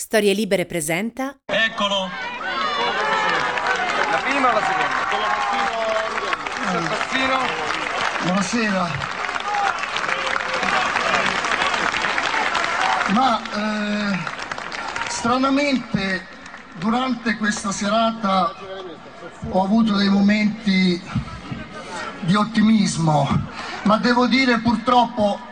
Storie 0.00 0.32
Libere 0.32 0.64
presenta. 0.64 1.36
Eccolo! 1.44 2.08
La 4.10 4.16
prima 4.16 4.48
o 4.48 4.52
la 4.54 4.62
seconda? 4.64 4.96
Con. 6.70 6.82
Buonasera. 8.22 8.88
Ma 13.08 13.40
eh, 13.42 14.18
stranamente 15.10 16.26
durante 16.76 17.36
questa 17.36 17.70
serata 17.70 18.54
ho 19.50 19.62
avuto 19.62 19.96
dei 19.96 20.08
momenti 20.08 20.98
di 22.20 22.34
ottimismo, 22.34 23.28
ma 23.82 23.98
devo 23.98 24.26
dire 24.26 24.60
purtroppo 24.60 25.48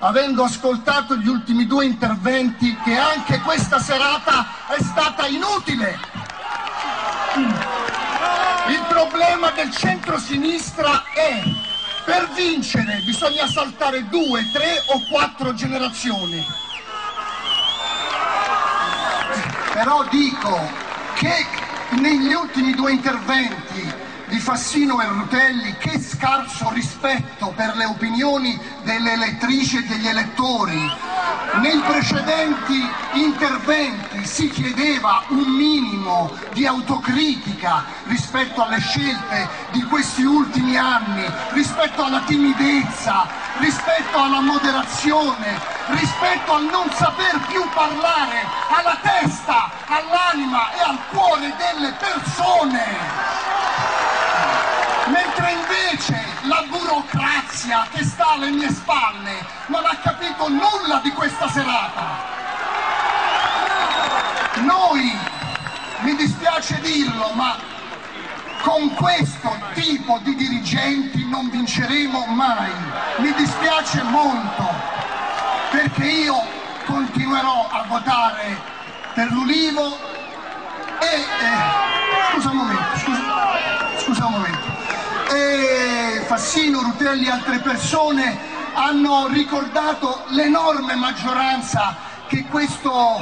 avendo 0.00 0.44
ascoltato 0.44 1.16
gli 1.16 1.28
ultimi 1.28 1.66
due 1.66 1.84
interventi, 1.84 2.76
che 2.82 2.96
anche 2.96 3.40
questa 3.40 3.78
serata 3.78 4.46
è 4.68 4.82
stata 4.82 5.26
inutile. 5.26 5.98
Il 8.68 8.84
problema 8.88 9.50
del 9.50 9.70
centro-sinistra 9.70 11.04
è 11.12 11.42
per 12.04 12.28
vincere 12.34 13.00
bisogna 13.04 13.46
saltare 13.46 14.08
due, 14.08 14.48
tre 14.50 14.82
o 14.86 15.02
quattro 15.08 15.52
generazioni. 15.54 16.44
Però 19.72 20.04
dico 20.10 20.68
che 21.14 21.46
negli 21.90 22.32
ultimi 22.32 22.74
due 22.74 22.92
interventi 22.92 24.08
di 24.30 24.38
Fassino 24.38 25.00
e 25.00 25.06
Rutelli, 25.06 25.76
che 25.76 25.98
scarso 25.98 26.70
rispetto 26.70 27.52
per 27.54 27.74
le 27.74 27.84
opinioni 27.84 28.58
delle 28.84 29.12
elettrici 29.12 29.78
e 29.78 29.82
degli 29.82 30.06
elettori. 30.06 30.78
Nei 31.60 31.80
precedenti 31.80 32.88
interventi 33.14 34.24
si 34.24 34.48
chiedeva 34.48 35.24
un 35.30 35.50
minimo 35.50 36.30
di 36.52 36.64
autocritica 36.64 37.84
rispetto 38.04 38.62
alle 38.62 38.78
scelte 38.78 39.48
di 39.72 39.82
questi 39.82 40.22
ultimi 40.22 40.76
anni, 40.76 41.26
rispetto 41.50 42.04
alla 42.04 42.20
timidezza, 42.20 43.26
rispetto 43.58 44.16
alla 44.16 44.40
moderazione, 44.40 45.58
rispetto 45.88 46.54
al 46.54 46.64
non 46.66 46.88
saper 46.92 47.40
più 47.48 47.68
parlare 47.74 48.46
alla 48.68 48.96
testa, 49.02 49.70
all'anima 49.86 50.70
e 50.70 50.80
al 50.82 50.98
cuore 51.08 51.52
delle 51.58 51.92
persone. 51.98 53.69
Mentre 55.10 55.50
invece 55.50 56.24
la 56.42 56.64
burocrazia 56.68 57.84
che 57.92 58.04
sta 58.04 58.30
alle 58.34 58.50
mie 58.50 58.70
spalle 58.70 59.44
non 59.66 59.84
ha 59.84 59.96
capito 59.96 60.48
nulla 60.48 61.00
di 61.02 61.10
questa 61.10 61.48
serata. 61.48 62.38
Noi, 64.60 65.18
mi 66.00 66.14
dispiace 66.14 66.80
dirlo, 66.80 67.30
ma 67.34 67.56
con 68.62 68.94
questo 68.94 69.58
tipo 69.74 70.20
di 70.22 70.36
dirigenti 70.36 71.28
non 71.28 71.50
vinceremo 71.50 72.26
mai. 72.26 72.70
Mi 73.16 73.34
dispiace 73.34 74.02
molto, 74.02 74.68
perché 75.70 76.04
io 76.04 76.40
continuerò 76.84 77.68
a 77.68 77.84
votare 77.88 78.60
per 79.14 79.28
l'Ulivo 79.32 79.98
e... 81.00 81.16
Eh, 81.16 82.32
scusa 82.32 82.50
un 82.50 82.56
momento, 82.56 82.96
scusa, 82.96 83.22
scusa 83.96 84.26
un 84.26 84.32
momento 84.32 84.70
e 85.32 86.19
Fassino, 86.30 86.80
Rutelli 86.80 87.26
e 87.26 87.30
altre 87.32 87.58
persone 87.58 88.38
hanno 88.74 89.26
ricordato 89.26 90.22
l'enorme 90.28 90.94
maggioranza 90.94 91.96
che 92.28 92.44
questo 92.44 93.20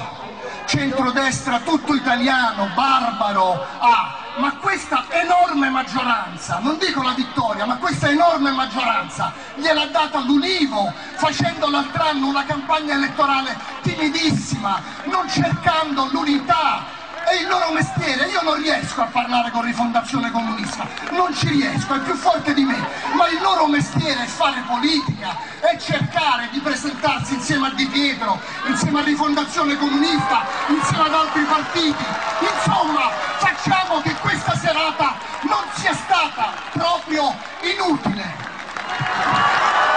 centrodestra 0.66 1.60
tutto 1.60 1.94
italiano, 1.94 2.68
barbaro, 2.74 3.64
ha. 3.78 4.16
Ma 4.36 4.56
questa 4.56 5.06
enorme 5.08 5.70
maggioranza, 5.70 6.58
non 6.60 6.76
dico 6.76 7.02
la 7.02 7.14
vittoria, 7.14 7.64
ma 7.64 7.78
questa 7.78 8.10
enorme 8.10 8.50
maggioranza 8.50 9.32
gliel'ha 9.54 9.86
data 9.86 10.20
l'Ulivo, 10.20 10.92
facendo 11.16 11.70
l'altro 11.70 12.04
anno 12.04 12.26
una 12.26 12.44
campagna 12.44 12.92
elettorale 12.92 13.56
timidissima, 13.80 14.82
non 15.04 15.26
cercando 15.30 16.08
l'unità, 16.12 16.97
è 17.28 17.42
il 17.42 17.46
loro 17.46 17.70
mestiere, 17.72 18.26
io 18.26 18.40
non 18.42 18.56
riesco 18.56 19.02
a 19.02 19.04
parlare 19.04 19.50
con 19.50 19.62
rifondazione 19.62 20.30
comunista, 20.30 20.86
non 21.10 21.34
ci 21.34 21.48
riesco, 21.48 21.94
è 21.94 22.00
più 22.00 22.14
forte 22.14 22.54
di 22.54 22.64
me, 22.64 22.78
ma 23.12 23.28
il 23.28 23.40
loro 23.42 23.66
mestiere 23.66 24.22
è 24.22 24.26
fare 24.26 24.62
politica, 24.66 25.36
è 25.60 25.76
cercare 25.76 26.48
di 26.50 26.58
presentarsi 26.60 27.34
insieme 27.34 27.66
a 27.66 27.70
Di 27.70 27.86
Pietro, 27.86 28.40
insieme 28.66 29.00
a 29.00 29.04
rifondazione 29.04 29.76
comunista, 29.76 30.46
insieme 30.68 31.04
ad 31.04 31.14
altri 31.14 31.42
partiti. 31.42 32.04
Insomma, 32.40 33.10
facciamo 33.36 34.00
che 34.00 34.14
questa 34.20 34.56
serata 34.56 35.16
non 35.42 35.64
sia 35.74 35.92
stata 35.92 36.52
proprio 36.72 37.34
inutile. 37.60 39.87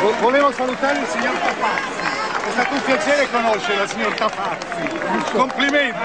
Volevo 0.00 0.50
salutare 0.52 0.98
il 0.98 1.06
signor 1.08 1.34
Tafazzi. 1.36 2.48
È 2.48 2.50
stato 2.52 2.72
un 2.72 2.82
piacere 2.84 3.28
conoscere 3.30 3.82
il 3.82 3.88
signor 3.90 4.14
Tafazzi. 4.14 5.36
Complimenti. 5.36 5.98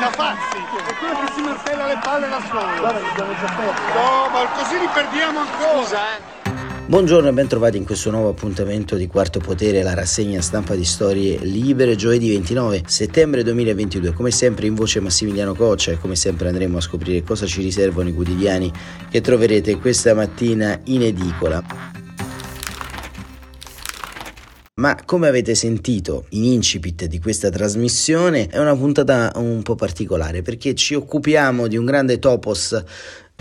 Tafazzi, 0.00 0.56
è 0.58 0.94
quello 0.98 1.14
che 1.24 1.32
si 1.34 1.40
martella 1.40 1.86
le 1.86 1.98
palle 2.02 2.28
da 2.28 2.42
solo. 2.46 2.92
No, 2.92 4.28
ma 4.30 4.46
così 4.54 4.78
li 4.78 4.88
perdiamo 4.92 5.40
ancora. 5.40 6.40
Buongiorno 6.84 7.28
e 7.30 7.32
bentrovati 7.32 7.78
in 7.78 7.86
questo 7.86 8.10
nuovo 8.10 8.28
appuntamento 8.28 8.96
di 8.96 9.06
Quarto 9.06 9.40
Potere, 9.40 9.82
la 9.82 9.94
rassegna 9.94 10.42
stampa 10.42 10.74
di 10.74 10.84
storie 10.84 11.38
libere, 11.40 11.96
giovedì 11.96 12.28
29 12.28 12.82
settembre 12.84 13.42
2022. 13.44 14.12
Come 14.12 14.30
sempre 14.30 14.66
in 14.66 14.74
voce 14.74 15.00
Massimiliano 15.00 15.54
Coccia 15.54 15.92
e 15.92 15.98
come 15.98 16.16
sempre 16.16 16.48
andremo 16.48 16.76
a 16.76 16.82
scoprire 16.82 17.22
cosa 17.22 17.46
ci 17.46 17.62
riservano 17.62 18.10
i 18.10 18.14
quotidiani 18.14 18.70
che 19.08 19.22
troverete 19.22 19.78
questa 19.78 20.12
mattina 20.12 20.78
in 20.84 21.00
edicola. 21.00 22.01
Ma 24.80 24.96
come 25.04 25.28
avete 25.28 25.54
sentito 25.54 26.24
in 26.30 26.44
incipit 26.44 27.04
di 27.04 27.20
questa 27.20 27.50
trasmissione, 27.50 28.46
è 28.46 28.58
una 28.58 28.74
puntata 28.74 29.30
un 29.34 29.60
po' 29.60 29.74
particolare 29.74 30.40
perché 30.40 30.74
ci 30.74 30.94
occupiamo 30.94 31.66
di 31.66 31.76
un 31.76 31.84
grande 31.84 32.18
topos 32.18 32.82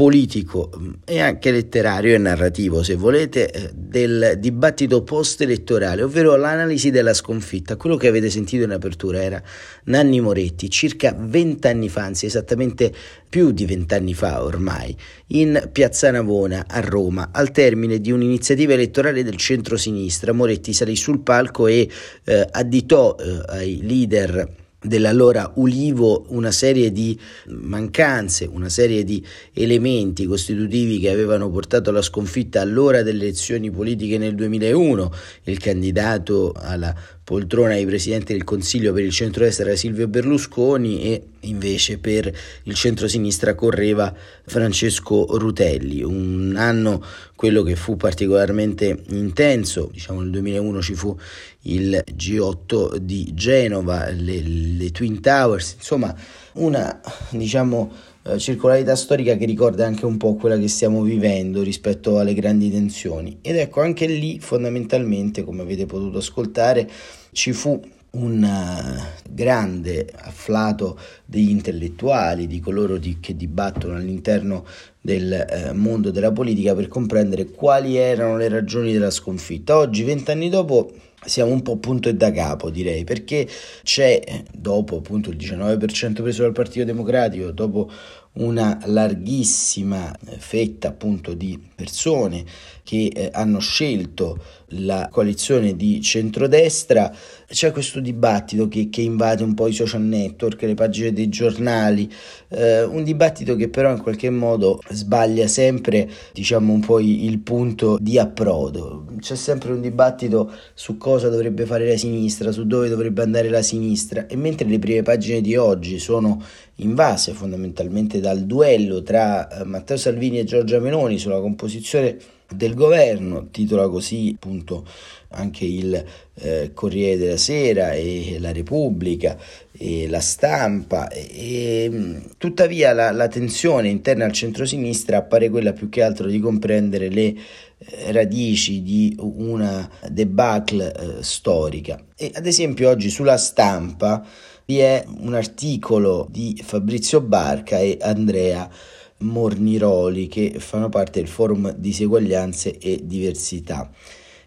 politico 0.01 0.71
mm, 0.75 0.93
e 1.05 1.19
anche 1.19 1.51
letterario 1.51 2.15
e 2.15 2.17
narrativo, 2.17 2.81
se 2.81 2.95
volete, 2.95 3.51
eh, 3.51 3.69
del 3.71 4.37
dibattito 4.39 5.03
post-elettorale, 5.03 6.01
ovvero 6.01 6.35
l'analisi 6.35 6.89
della 6.89 7.13
sconfitta. 7.13 7.75
Quello 7.75 7.97
che 7.97 8.07
avete 8.07 8.31
sentito 8.31 8.63
in 8.63 8.71
apertura 8.71 9.21
era 9.21 9.39
Nanni 9.83 10.19
Moretti, 10.19 10.71
circa 10.71 11.15
vent'anni 11.15 11.87
fa, 11.87 12.05
anzi 12.05 12.25
esattamente 12.25 12.91
più 13.29 13.51
di 13.51 13.67
vent'anni 13.67 14.15
fa 14.15 14.43
ormai, 14.43 14.97
in 15.27 15.69
Piazza 15.71 16.09
Navona 16.09 16.65
a 16.67 16.79
Roma, 16.79 17.29
al 17.31 17.51
termine 17.51 18.01
di 18.01 18.11
un'iniziativa 18.11 18.73
elettorale 18.73 19.23
del 19.23 19.35
centro-sinistra. 19.35 20.33
Moretti 20.33 20.73
salì 20.73 20.95
sul 20.95 21.19
palco 21.19 21.67
e 21.67 21.87
eh, 22.23 22.47
additò 22.49 23.15
eh, 23.19 23.39
ai 23.45 23.79
leader 23.83 24.61
dell'allora 24.81 25.51
Ulivo 25.55 26.25
una 26.29 26.51
serie 26.51 26.91
di 26.91 27.17
mancanze, 27.47 28.49
una 28.51 28.69
serie 28.69 29.03
di 29.03 29.23
elementi 29.53 30.25
costitutivi 30.25 30.99
che 30.99 31.11
avevano 31.11 31.49
portato 31.49 31.91
alla 31.91 32.01
sconfitta 32.01 32.61
all'ora 32.61 33.03
delle 33.03 33.23
elezioni 33.23 33.69
politiche 33.69 34.17
nel 34.17 34.33
2001, 34.33 35.11
il 35.43 35.59
candidato 35.59 36.53
alla 36.55 36.95
poltrona 37.31 37.77
di 37.77 37.85
presidente 37.85 38.33
del 38.33 38.43
Consiglio 38.43 38.91
per 38.91 39.03
il 39.05 39.11
centro-destra 39.11 39.63
era 39.63 39.77
Silvio 39.77 40.09
Berlusconi 40.09 41.03
e 41.03 41.23
invece 41.41 41.97
per 41.97 42.29
il 42.63 42.73
centro-sinistra 42.73 43.55
correva 43.55 44.13
Francesco 44.45 45.37
Rutelli. 45.37 46.03
Un 46.03 46.55
anno 46.57 47.01
quello 47.33 47.63
che 47.63 47.77
fu 47.77 47.95
particolarmente 47.95 49.03
intenso, 49.11 49.89
diciamo 49.93 50.19
nel 50.19 50.29
2001 50.31 50.81
ci 50.81 50.93
fu 50.93 51.17
il 51.61 52.03
G8 52.05 52.97
di 52.97 53.31
Genova, 53.33 54.09
le, 54.09 54.41
le 54.41 54.91
Twin 54.91 55.21
Towers, 55.21 55.75
insomma 55.77 56.13
una 56.55 56.99
diciamo 57.29 57.93
eh, 58.23 58.37
circolarità 58.39 58.95
storica 58.95 59.35
che 59.35 59.45
ricorda 59.45 59.85
anche 59.85 60.05
un 60.05 60.17
po' 60.17 60.35
quella 60.35 60.57
che 60.57 60.67
stiamo 60.67 61.01
vivendo 61.01 61.63
rispetto 61.63 62.19
alle 62.19 62.33
grandi 62.33 62.69
tensioni. 62.69 63.39
Ed 63.41 63.55
ecco, 63.55 63.79
anche 63.79 64.05
lì 64.05 64.37
fondamentalmente, 64.39 65.43
come 65.43 65.61
avete 65.61 65.85
potuto 65.85 66.17
ascoltare, 66.17 66.89
ci 67.31 67.53
fu 67.53 67.79
un 68.11 68.43
eh, 68.43 69.21
grande 69.29 70.09
afflato 70.15 70.99
degli 71.25 71.49
intellettuali, 71.49 72.47
di 72.47 72.59
coloro 72.59 72.97
di, 72.97 73.19
che 73.19 73.35
dibattono 73.35 73.95
all'interno 73.95 74.65
del 74.99 75.31
eh, 75.31 75.73
mondo 75.73 76.11
della 76.11 76.31
politica 76.31 76.75
per 76.75 76.87
comprendere 76.87 77.45
quali 77.51 77.95
erano 77.95 78.37
le 78.37 78.49
ragioni 78.49 78.91
della 78.91 79.11
sconfitta. 79.11 79.77
Oggi, 79.77 80.03
vent'anni 80.03 80.49
dopo, 80.49 80.91
siamo 81.23 81.51
un 81.51 81.61
po' 81.61 81.77
punto 81.77 82.09
e 82.09 82.15
da 82.15 82.31
capo, 82.31 82.69
direi, 82.69 83.03
perché 83.05 83.47
c'è, 83.83 84.21
dopo 84.51 84.97
appunto 84.97 85.29
il 85.29 85.37
19% 85.37 86.21
preso 86.21 86.41
dal 86.41 86.51
Partito 86.51 86.83
Democratico, 86.83 87.51
dopo 87.51 87.89
una 88.33 88.79
larghissima 88.85 90.15
fetta 90.37 90.89
appunto 90.89 91.33
di 91.33 91.59
persone 91.75 92.45
che 92.83 93.11
eh, 93.13 93.29
hanno 93.33 93.59
scelto 93.59 94.41
la 94.73 95.09
coalizione 95.11 95.75
di 95.75 96.01
centrodestra, 96.01 97.13
c'è 97.51 97.71
questo 97.71 97.99
dibattito 97.99 98.67
che, 98.67 98.89
che, 98.89 99.01
invade 99.01 99.43
un 99.43 99.53
po' 99.53 99.67
i 99.67 99.73
social 99.73 100.01
network, 100.01 100.61
le 100.61 100.73
pagine 100.73 101.11
dei 101.11 101.29
giornali, 101.29 102.09
eh, 102.49 102.83
un 102.83 103.03
dibattito 103.03 103.55
che 103.55 103.69
però 103.69 103.91
in 103.91 104.01
qualche 104.01 104.29
modo 104.29 104.81
sbaglia 104.89 105.47
sempre 105.47 106.09
diciamo 106.33 106.71
un 106.71 106.79
po' 106.79 106.99
il 106.99 107.39
punto 107.39 107.97
di 107.99 108.17
approdo. 108.17 109.05
C'è 109.19 109.35
sempre 109.35 109.73
un 109.73 109.81
dibattito 109.81 110.51
su 110.73 110.97
cosa 110.97 111.29
dovrebbe 111.29 111.65
fare 111.65 111.87
la 111.87 111.97
sinistra, 111.97 112.51
su 112.51 112.65
dove 112.65 112.89
dovrebbe 112.89 113.21
andare 113.21 113.49
la 113.49 113.61
sinistra 113.61 114.27
e 114.27 114.35
mentre 114.35 114.67
le 114.67 114.79
prime 114.79 115.03
pagine 115.03 115.41
di 115.41 115.55
oggi 115.55 115.99
sono 115.99 116.41
invase 116.75 117.33
fondamentalmente 117.33 118.19
dal 118.19 118.45
duello 118.45 119.03
tra 119.03 119.47
eh, 119.47 119.63
Matteo 119.65 119.97
Salvini 119.97 120.39
e 120.39 120.45
Giorgia 120.45 120.79
Meloni 120.79 121.17
sulla 121.17 121.39
composizione 121.39 122.17
del 122.53 122.73
governo, 122.73 123.47
titola 123.49 123.87
così 123.87 124.31
appunto 124.35 124.85
anche 125.31 125.65
il 125.65 126.05
eh, 126.35 126.71
Corriere 126.73 127.17
della 127.17 127.37
Sera 127.37 127.93
e 127.93 128.37
la 128.39 128.51
Repubblica 128.51 129.37
e 129.71 130.07
la 130.07 130.19
stampa 130.19 131.09
e, 131.09 131.27
e 131.31 132.21
tuttavia 132.37 132.93
la, 132.93 133.11
la, 133.11 133.27
tensione 133.27 133.89
interna 133.89 134.25
al 134.25 134.31
centrosinistra 134.31 135.17
appare 135.17 135.49
quella 135.49 135.73
più 135.73 135.89
che 135.89 136.03
altro 136.03 136.27
di 136.27 136.39
comprendere 136.39 137.09
le 137.09 137.33
eh, 137.77 138.11
radici 138.11 138.81
di 138.81 139.15
una 139.19 139.89
debacle 140.09 140.93
eh, 140.93 141.23
storica 141.23 142.03
e 142.15 142.31
ad 142.33 142.45
esempio 142.45 142.89
oggi 142.89 143.09
sulla 143.09 143.37
stampa 143.37 144.25
vi 144.65 144.79
è 144.79 145.03
un 145.19 145.33
articolo 145.33 146.27
di 146.29 146.61
Fabrizio 146.63 147.19
Barca 147.21 147.79
e 147.79 147.97
Andrea 147.99 148.69
Morniroli 149.17 150.27
che 150.27 150.55
fanno 150.59 150.89
parte 150.89 151.19
del 151.19 151.27
forum 151.27 151.73
Diseguaglianze 151.73 152.77
e 152.77 153.01
Diversità. 153.03 153.89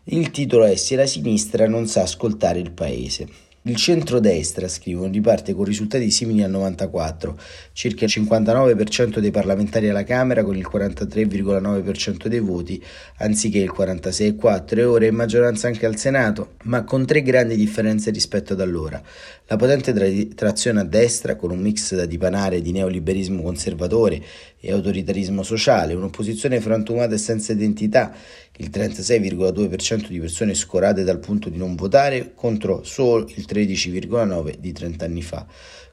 Il 0.07 0.31
titolo 0.31 0.65
è 0.65 0.77
Se 0.77 0.97
la 0.97 1.07
sinistra 1.07 1.67
non 1.67 1.87
sa 1.87 2.03
ascoltare 2.03 2.59
il 2.59 2.73
paese. 2.73 3.27
Il 3.63 3.77
centrodestra, 3.77 4.69
scrivono, 4.69 5.11
riparte 5.11 5.55
con 5.55 5.65
risultati 5.65 6.11
simili 6.11 6.43
al 6.43 6.51
94, 6.51 7.39
circa 7.73 8.05
il 8.05 8.11
59% 8.15 9.21
dei 9.21 9.31
parlamentari 9.31 9.89
alla 9.89 10.05
Camera 10.05 10.45
con 10.45 10.55
il 10.55 10.69
43,9% 10.71 12.27
dei 12.27 12.41
voti, 12.41 12.85
anziché 13.21 13.61
il 13.61 13.73
46,4% 13.75 14.77
e 14.77 14.85
ora 14.85 15.07
in 15.07 15.15
maggioranza 15.15 15.69
anche 15.69 15.87
al 15.87 15.97
Senato, 15.97 16.57
ma 16.65 16.85
con 16.85 17.07
tre 17.07 17.23
grandi 17.23 17.57
differenze 17.57 18.11
rispetto 18.11 18.53
ad 18.53 18.61
allora. 18.61 19.03
La 19.47 19.57
potente 19.57 19.95
tra- 19.95 20.09
trazione 20.35 20.81
a 20.81 20.85
destra, 20.85 21.37
con 21.37 21.51
un 21.51 21.61
mix 21.61 21.95
da 21.95 22.05
dipanare 22.05 22.61
di 22.61 22.73
neoliberismo 22.73 23.41
conservatore 23.41 24.23
e 24.61 24.73
autoritarismo 24.73 25.43
sociale, 25.43 25.95
un'opposizione 25.95 26.61
frantumata 26.61 27.15
e 27.15 27.19
senza 27.19 27.53
identità, 27.53 28.15
il 28.59 28.71
36,2% 28.71 30.09
di 30.09 30.21
persone 30.21 30.55
scorate 30.55 31.05
dal 31.05 31.19
punto 31.19 31.49
di 31.49 31.57
non 31.57 31.75
votare 31.75 32.35
contro 32.35 32.85
solo 32.85 33.27
il 33.29 33.45
13,9% 33.49 34.57
di 34.57 34.73
30 34.73 35.05
anni 35.05 35.23
fa, 35.23 35.47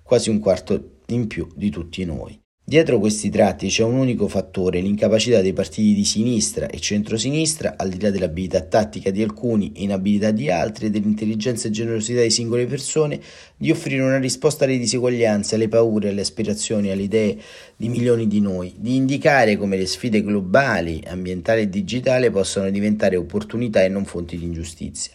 quasi 0.04 0.30
un 0.30 0.40
quarto 0.40 1.02
in 1.08 1.28
più 1.28 1.48
di 1.56 1.70
tutti 1.70 2.04
noi. 2.06 2.41
Dietro 2.64 3.00
questi 3.00 3.32
tratti 3.32 3.68
c'è 3.70 3.84
un 3.84 3.96
unico 3.96 4.28
fattore, 4.28 4.82
l'incapacità 4.82 5.42
dei 5.42 5.52
partiti 5.52 5.96
di 5.96 6.06
sinistra 6.06 6.68
e 6.68 6.80
centrosinistra, 6.80 7.74
al 7.76 7.90
di 7.90 8.00
là 8.00 8.12
dell'abilità 8.12 8.62
tattica 8.62 9.10
di 9.10 9.24
alcuni 9.24 9.72
e 9.76 9.82
inabilità 9.82 10.30
di 10.30 10.50
altri 10.50 10.86
e 10.86 10.90
dell'intelligenza 10.92 11.68
e 11.68 11.72
generosità 11.72 12.22
di 12.22 12.30
singole 12.30 12.68
persone, 12.68 13.20
di 13.58 13.72
offrire 13.72 14.04
una 14.04 14.20
risposta 14.20 14.66
alle 14.66 14.78
diseguaglianze, 14.78 15.56
alle 15.56 15.70
paure, 15.70 16.10
alle 16.10 16.22
aspirazioni, 16.22 16.92
alle 16.92 17.02
idee 17.02 17.38
di 17.76 17.90
milioni 17.90 18.28
di 18.28 18.40
noi, 18.40 18.76
di 18.78 18.96
indicare 18.96 19.58
come 19.58 19.76
le 19.76 19.88
sfide 19.88 20.22
globali, 20.22 21.04
ambientali 21.08 21.62
e 21.62 21.70
digitali 21.70 22.30
possano 22.30 22.70
diventare 22.70 23.16
opportunità 23.16 23.84
e 23.84 23.90
non 23.90 24.06
fonti 24.06 24.38
di 24.38 24.46
ingiustizia. 24.46 25.14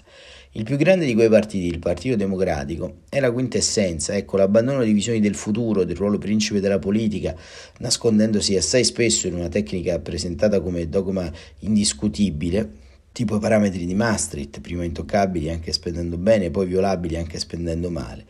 Il 0.56 0.64
più 0.64 0.78
grande 0.78 1.04
di 1.04 1.12
quei 1.12 1.28
partiti, 1.28 1.66
il 1.66 1.78
Partito 1.78 2.16
Democratico, 2.16 3.00
è 3.10 3.20
la 3.20 3.30
quintessenza, 3.30 4.16
ecco, 4.16 4.38
l'abbandono 4.38 4.84
di 4.84 4.92
visioni 4.92 5.20
del 5.20 5.34
futuro, 5.34 5.84
del 5.84 5.96
ruolo 5.96 6.16
principe 6.16 6.60
della 6.60 6.78
politica, 6.78 7.36
nascondendosi 7.80 8.56
assai 8.56 8.82
spesso 8.82 9.26
in 9.26 9.34
una 9.34 9.48
tecnica 9.48 9.98
presentata 9.98 10.62
come 10.62 10.88
dogma 10.88 11.30
indiscutibile, 11.58 12.70
tipo 13.12 13.38
parametri 13.38 13.84
di 13.84 13.94
Maastricht, 13.94 14.62
prima 14.62 14.82
intoccabili 14.82 15.50
anche 15.50 15.74
spendendo 15.74 16.16
bene, 16.16 16.50
poi 16.50 16.64
violabili 16.64 17.18
anche 17.18 17.38
spendendo 17.38 17.90
male. 17.90 18.24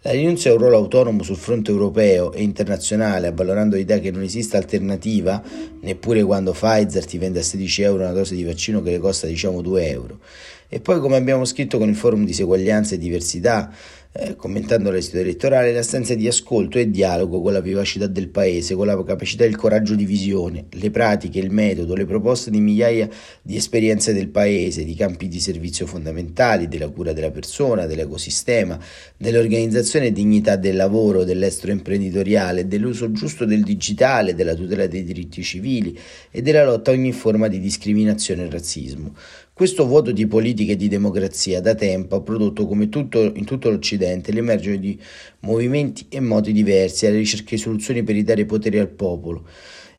La 0.00 0.12
rinuncia 0.12 0.48
a 0.48 0.52
un 0.52 0.58
ruolo 0.58 0.76
autonomo 0.76 1.22
sul 1.24 1.36
fronte 1.36 1.72
europeo 1.72 2.32
e 2.32 2.42
internazionale, 2.42 3.26
avvalorando 3.26 3.76
l'idea 3.76 3.98
che 3.98 4.10
non 4.10 4.22
esista 4.22 4.56
alternativa, 4.56 5.42
neppure 5.80 6.22
quando 6.22 6.52
Pfizer 6.52 7.04
ti 7.04 7.18
vende 7.18 7.40
a 7.40 7.42
16 7.42 7.82
euro 7.82 8.04
una 8.04 8.12
dose 8.12 8.34
di 8.34 8.44
vaccino 8.44 8.80
che 8.80 8.92
le 8.92 8.98
costa 8.98 9.26
diciamo 9.26 9.60
2 9.60 9.88
euro. 9.88 10.20
E 10.68 10.80
poi, 10.80 11.00
come 11.00 11.16
abbiamo 11.16 11.44
scritto 11.44 11.78
con 11.78 11.88
il 11.88 11.96
forum 11.96 12.24
di 12.24 12.32
Seguaglianza 12.32 12.94
e 12.94 12.98
Diversità, 12.98 13.72
eh, 14.18 14.34
commentando 14.34 14.90
l'esito 14.90 15.18
elettorale, 15.18 15.72
l'assenza 15.72 16.14
di 16.14 16.26
ascolto 16.26 16.78
e 16.78 16.90
dialogo 16.90 17.40
con 17.42 17.52
la 17.52 17.60
vivacità 17.60 18.06
del 18.06 18.28
paese, 18.28 18.74
con 18.74 18.86
la 18.86 19.02
capacità 19.04 19.44
e 19.44 19.48
il 19.48 19.56
coraggio 19.56 19.94
di 19.94 20.06
visione, 20.06 20.66
le 20.70 20.90
pratiche, 20.90 21.38
il 21.38 21.50
metodo, 21.50 21.94
le 21.94 22.06
proposte 22.06 22.50
di 22.50 22.60
migliaia 22.60 23.08
di 23.42 23.56
esperienze 23.56 24.14
del 24.14 24.28
paese, 24.28 24.84
di 24.84 24.94
campi 24.94 25.28
di 25.28 25.38
servizio 25.38 25.86
fondamentali, 25.86 26.66
della 26.66 26.88
cura 26.88 27.12
della 27.12 27.30
persona, 27.30 27.86
dell'ecosistema, 27.86 28.78
dell'organizzazione 29.16 30.06
e 30.06 30.12
dignità 30.12 30.56
del 30.56 30.76
lavoro, 30.76 31.24
dell'estero 31.24 31.72
imprenditoriale, 31.72 32.66
dell'uso 32.66 33.12
giusto 33.12 33.44
del 33.44 33.62
digitale, 33.62 34.34
della 34.34 34.54
tutela 34.54 34.86
dei 34.86 35.04
diritti 35.04 35.42
civili 35.42 35.98
e 36.30 36.40
della 36.40 36.64
lotta 36.64 36.90
a 36.90 36.94
ogni 36.94 37.12
forma 37.12 37.48
di 37.48 37.60
discriminazione 37.60 38.44
e 38.44 38.50
razzismo. 38.50 39.14
Questo 39.56 39.86
vuoto 39.86 40.12
di 40.12 40.26
politica 40.26 40.72
e 40.72 40.76
di 40.76 40.86
democrazia 40.86 41.62
da 41.62 41.74
tempo 41.74 42.16
ha 42.16 42.20
prodotto, 42.20 42.66
come 42.66 42.90
tutto, 42.90 43.22
in 43.22 43.46
tutto 43.46 43.70
l'Occidente, 43.70 44.30
l'emergere 44.30 44.78
di 44.78 45.00
movimenti 45.40 46.04
e 46.10 46.20
modi 46.20 46.52
diversi 46.52 47.06
alla 47.06 47.16
ricerca 47.16 47.54
di 47.54 47.56
soluzioni 47.56 48.02
per 48.02 48.16
ridare 48.16 48.44
potere 48.44 48.80
al 48.80 48.90
popolo. 48.90 49.48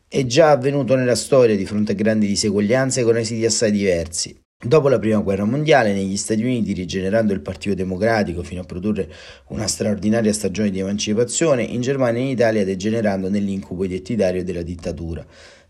È 0.07 0.23
già 0.27 0.51
avvenuto 0.51 0.93
nella 0.93 1.15
storia 1.15 1.55
di 1.55 1.65
fronte 1.65 1.93
a 1.93 1.95
grandi 1.95 2.27
diseguaglianze 2.27 3.01
con 3.01 3.17
esiti 3.17 3.45
assai 3.45 3.71
diversi. 3.71 4.39
Dopo 4.63 4.89
la 4.89 4.99
Prima 4.99 5.21
Guerra 5.21 5.45
Mondiale, 5.45 5.91
negli 5.91 6.17
Stati 6.17 6.43
Uniti, 6.43 6.73
rigenerando 6.73 7.33
il 7.33 7.41
Partito 7.41 7.73
Democratico 7.73 8.43
fino 8.43 8.61
a 8.61 8.63
produrre 8.63 9.11
una 9.47 9.65
straordinaria 9.65 10.33
stagione 10.33 10.69
di 10.69 10.77
emancipazione, 10.77 11.63
in 11.63 11.81
Germania 11.81 12.21
e 12.21 12.25
in 12.25 12.29
Italia 12.29 12.63
degenerando 12.63 13.27
nell'incubo 13.27 13.85
identitario 13.85 14.43
della 14.43 14.61
dittatura. 14.61 15.25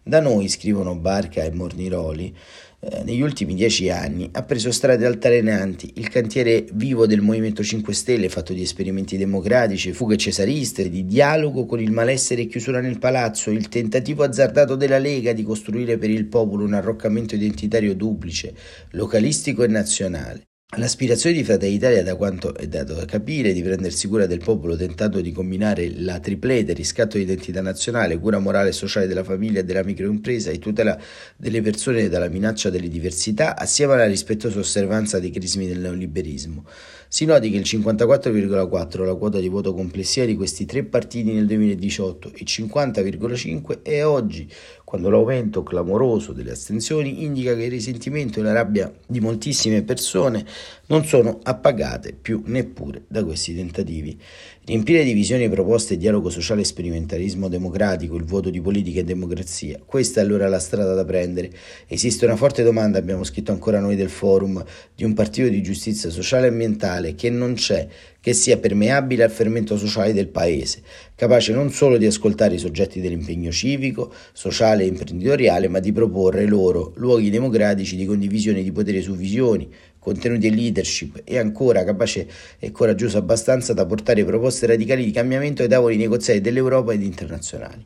Da 0.07 0.22
noi, 0.22 0.48
scrivono 0.48 0.95
Barca 0.95 1.44
e 1.44 1.51
Morniroli, 1.51 2.34
eh, 2.79 3.03
negli 3.03 3.22
ultimi 3.22 3.55
dieci 3.55 3.89
anni 3.89 4.29
ha 4.34 4.43
preso 4.43 4.72
strade 4.72 5.05
altalenanti, 5.05 5.93
il 5.96 6.10
cantiere 6.10 6.63
vivo 6.74 7.07
del 7.07 7.22
Movimento 7.22 7.63
5 7.63 7.91
Stelle 7.91 8.29
fatto 8.29 8.53
di 8.53 8.62
esperimenti 8.62 9.17
democratici, 9.17 9.93
fughe 9.93 10.15
cesariste, 10.15 10.89
di 10.89 11.05
dialogo 11.05 11.65
con 11.65 11.79
il 11.79 11.91
malessere 11.91 12.43
e 12.43 12.48
chiusura 12.48 12.79
nel 12.79 13.00
palazzo, 13.00 13.50
il 13.50 13.67
tentativo 13.67 14.24
azzardato 14.24 14.75
della 14.75 15.00
Lega 15.00 15.34
di 15.34 15.41
costruire 15.41 15.98
per 15.98 16.12
il 16.12 16.27
popolo 16.27 16.65
un 16.65 16.75
arroccamento 16.75 17.34
identitario 17.34 17.96
duplice, 17.96 18.53
localistico 18.91 19.63
e 19.63 19.67
nazionale. 19.67 20.43
L'aspirazione 20.75 21.33
di 21.33 21.45
Fratelli 21.45 21.71
d'Italia, 21.71 22.03
da 22.03 22.17
quanto 22.17 22.53
è 22.53 22.67
dato 22.67 22.93
da 22.93 23.05
capire, 23.05 23.53
di 23.53 23.62
prendersi 23.62 24.09
cura 24.09 24.25
del 24.25 24.39
popolo 24.43 24.75
tentando 24.75 25.21
di 25.21 25.31
combinare 25.31 25.89
la 26.01 26.19
triplete, 26.19 26.74
riscatto 26.74 27.15
di 27.15 27.24
identità 27.24 27.62
nazionale, 27.62 28.19
cura 28.19 28.39
morale 28.39 28.69
e 28.69 28.74
sociale 28.74 29.07
della 29.07 29.24
famiglia 29.24 29.62
e 29.62 29.63
della 29.63 29.81
microimpresa 29.81 30.51
e 30.51 30.59
tutela 30.59 31.00
delle 31.38 31.62
persone 31.62 32.09
dalla 32.09 32.27
minaccia 32.27 32.69
delle 32.69 32.89
diversità, 32.89 33.57
assieme 33.57 33.93
alla 33.93 34.07
rispettosa 34.07 34.59
osservanza 34.59 35.21
dei 35.21 35.31
crismi 35.31 35.67
del 35.67 35.79
neoliberismo. 35.79 36.65
Si 37.07 37.24
noti 37.24 37.50
che 37.50 37.55
il 37.55 37.63
54,4 37.63 39.05
la 39.05 39.15
quota 39.15 39.39
di 39.39 39.47
voto 39.47 39.74
complessiva 39.74 40.25
di 40.25 40.36
questi 40.36 40.65
tre 40.65 40.83
partiti 40.83 41.31
nel 41.31 41.45
2018 41.45 42.33
e 42.33 42.43
50,5 42.43 43.83
è 43.83 44.05
oggi, 44.05 44.51
quando 44.88 45.10
l'aumento 45.10 45.63
clamoroso 45.63 46.32
delle 46.32 46.51
astensioni 46.51 47.25
indica 47.25 47.53
che 47.53 47.65
il 47.65 47.70
risentimento 47.70 48.39
e 48.39 48.44
la 48.44 48.53
rabbia 48.53 48.89
di 49.06 49.20
moltissime 49.20 49.84
persone 49.84 50.46
non 50.86 51.03
sono 51.03 51.39
appagate 51.44 52.13
più 52.13 52.41
neppure 52.46 53.03
da 53.06 53.22
questi 53.25 53.53
tentativi. 53.53 54.17
Riempire 54.63 55.03
divisioni 55.03 55.50
proposte 55.50 55.98
dialogo 55.98 56.29
sociale 56.29 56.62
e 56.62 56.63
sperimentalismo 56.63 57.50
democratico, 57.50 58.15
il 58.15 58.24
voto 58.24 58.50
di 58.50 58.62
politica 58.62 59.01
e 59.01 59.03
democrazia, 59.03 59.77
questa 59.86 60.22
è 60.22 60.24
allora 60.24 60.48
la 60.48 60.60
strada 60.60 60.94
da 60.94 61.03
prendere. 61.03 61.51
Esiste 61.86 62.24
una 62.24 62.38
forte 62.38 62.63
domanda, 62.63 62.98
abbiamo 62.98 63.25
scritto 63.25 63.51
ancora 63.51 63.82
noi 63.82 63.98
del 63.98 64.10
forum, 64.10 64.63
di 64.96 65.03
un 65.03 65.13
partito 65.13 65.50
di 65.50 65.62
giustizia 65.62 66.10
sociale 66.10 66.48
e 66.48 66.50
ambientale 66.50 67.13
che 67.13 67.29
non 67.29 67.56
c'è, 67.56 67.89
che 68.19 68.33
sia 68.33 68.57
permeabile 68.57 69.24
al 69.24 69.31
fermento 69.31 69.77
sociale 69.77 70.13
del 70.13 70.27
paese, 70.27 70.81
capace 71.15 71.53
non 71.53 71.71
solo 71.71 71.97
di 71.97 72.05
ascoltare 72.05 72.55
i 72.55 72.59
soggetti 72.59 73.00
dell'impegno 73.00 73.51
civico, 73.51 74.13
sociale 74.33 74.83
e 74.83 74.88
imprenditoriale, 74.88 75.67
ma 75.67 75.79
di 75.79 75.91
proporre 75.91 76.45
loro 76.45 76.93
luoghi 76.95 77.29
democratici 77.29 77.95
di 77.95 78.05
condivisione 78.05 78.63
di 78.63 78.71
potere 78.71 79.01
su 79.01 79.15
visioni, 79.15 79.69
contenuti 80.00 80.47
e 80.47 80.51
leadership 80.51 81.21
e 81.24 81.38
ancora 81.38 81.83
capace 81.83 82.27
e 82.59 82.71
coraggioso 82.71 83.17
abbastanza 83.17 83.74
da 83.74 83.86
portare 83.86 84.24
proposte 84.24 84.65
radicali 84.65 85.03
di 85.03 85.12
cambiamento 85.12 85.63
ai 85.63 85.67
tavoli 85.67 85.97
negoziati 85.97 86.39
dell'Europa 86.39 86.93
ed 86.93 87.03
internazionali. 87.03 87.86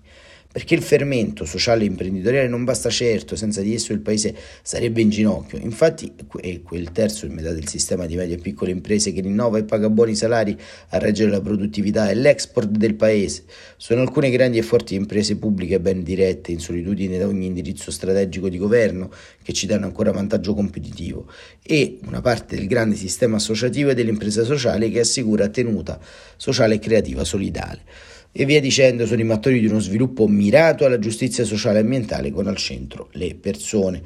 Perché 0.51 0.75
il 0.75 0.81
fermento 0.81 1.45
sociale 1.45 1.83
e 1.83 1.87
imprenditoriale 1.87 2.47
non 2.47 2.65
basta 2.65 2.89
certo, 2.89 3.35
senza 3.35 3.61
di 3.61 3.73
esso 3.73 3.93
il 3.93 4.01
paese 4.01 4.35
sarebbe 4.61 4.99
in 4.99 5.09
ginocchio. 5.09 5.57
Infatti 5.59 6.13
è 6.41 6.61
quel 6.61 6.91
terzo 6.91 7.25
in 7.25 7.33
metà 7.33 7.51
del 7.51 7.67
sistema 7.67 8.05
di 8.05 8.15
medie 8.17 8.35
e 8.35 8.39
piccole 8.39 8.71
imprese 8.71 9.13
che 9.13 9.21
rinnova 9.21 9.57
e 9.57 9.63
paga 9.63 9.89
buoni 9.89 10.13
salari 10.13 10.57
a 10.89 10.97
reggere 10.97 11.31
la 11.31 11.39
produttività 11.39 12.09
e 12.09 12.15
l'export 12.15 12.69
del 12.69 12.95
paese. 12.95 13.45
Sono 13.77 14.01
alcune 14.01 14.29
grandi 14.29 14.57
e 14.57 14.61
forti 14.61 14.95
imprese 14.95 15.37
pubbliche 15.37 15.79
ben 15.79 16.03
dirette, 16.03 16.51
in 16.51 16.59
solitudine 16.59 17.17
da 17.17 17.27
ogni 17.27 17.45
indirizzo 17.45 17.89
strategico 17.89 18.49
di 18.49 18.57
governo, 18.57 19.09
che 19.41 19.53
ci 19.53 19.65
danno 19.65 19.85
ancora 19.85 20.11
vantaggio 20.11 20.53
competitivo, 20.53 21.27
e 21.63 21.99
una 22.05 22.19
parte 22.19 22.57
del 22.57 22.67
grande 22.67 22.95
sistema 22.95 23.37
associativo 23.37 23.91
e 23.91 23.93
dell'impresa 23.93 24.43
sociale 24.43 24.89
che 24.89 24.99
assicura 24.99 25.47
tenuta 25.47 25.99
sociale 26.35 26.75
e 26.75 26.79
creativa 26.79 27.23
solidale 27.23 28.09
e 28.31 28.45
via 28.45 28.61
dicendo 28.61 29.05
sono 29.05 29.21
i 29.21 29.25
mattori 29.25 29.59
di 29.59 29.67
uno 29.67 29.79
sviluppo 29.79 30.27
mirato 30.27 30.85
alla 30.85 30.99
giustizia 30.99 31.43
sociale 31.43 31.79
e 31.79 31.81
ambientale 31.81 32.31
con 32.31 32.47
al 32.47 32.55
centro 32.55 33.09
le 33.13 33.35
persone. 33.35 34.01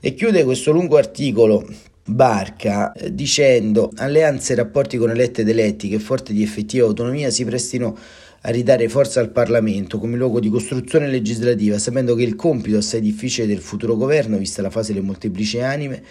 E 0.00 0.14
chiude 0.14 0.44
questo 0.44 0.70
lungo 0.72 0.96
articolo 0.96 1.66
Barca 2.04 2.92
eh, 2.92 3.14
dicendo 3.14 3.90
alleanze 3.96 4.52
e 4.52 4.56
rapporti 4.56 4.96
con 4.96 5.10
eletti 5.10 5.42
ed 5.42 5.48
eletti 5.48 5.88
che 5.88 5.98
forte 5.98 6.32
di 6.32 6.42
effettiva 6.42 6.86
autonomia 6.86 7.30
si 7.30 7.44
prestino 7.44 7.96
a 8.42 8.50
ridare 8.50 8.88
forza 8.88 9.20
al 9.20 9.30
Parlamento 9.30 9.98
come 9.98 10.16
luogo 10.16 10.40
di 10.40 10.48
costruzione 10.48 11.08
legislativa, 11.08 11.78
sapendo 11.78 12.14
che 12.14 12.22
il 12.22 12.36
compito 12.36 12.78
assai 12.78 13.02
difficile 13.02 13.46
del 13.46 13.58
futuro 13.58 13.96
governo, 13.96 14.38
vista 14.38 14.62
la 14.62 14.70
fase 14.70 14.94
delle 14.94 15.04
molteplici 15.04 15.60
anime, 15.60 16.02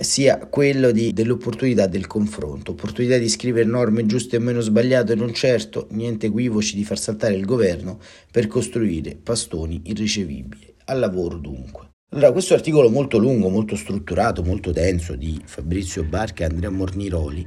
sia 0.00 0.38
quello 0.46 0.90
di, 0.90 1.12
dell'opportunità 1.12 1.86
del 1.86 2.06
confronto, 2.06 2.72
opportunità 2.72 3.18
di 3.18 3.28
scrivere 3.28 3.68
norme 3.68 4.06
giuste 4.06 4.36
e 4.36 4.40
meno 4.40 4.60
sbagliate, 4.60 5.14
non 5.14 5.32
certo 5.34 5.86
niente 5.90 6.26
equivoci 6.26 6.76
di 6.76 6.84
far 6.84 6.98
saltare 6.98 7.34
il 7.34 7.44
governo 7.44 7.98
per 8.30 8.46
costruire 8.46 9.16
pastoni 9.22 9.82
irricevibili. 9.84 10.74
Al 10.86 10.98
lavoro 10.98 11.36
dunque. 11.36 11.90
Allora, 12.14 12.32
questo 12.32 12.52
articolo 12.52 12.90
molto 12.90 13.16
lungo, 13.16 13.48
molto 13.48 13.74
strutturato, 13.74 14.42
molto 14.42 14.70
denso 14.70 15.14
di 15.16 15.40
Fabrizio 15.46 16.04
Barca 16.04 16.42
e 16.42 16.48
Andrea 16.48 16.68
Morniroli 16.68 17.46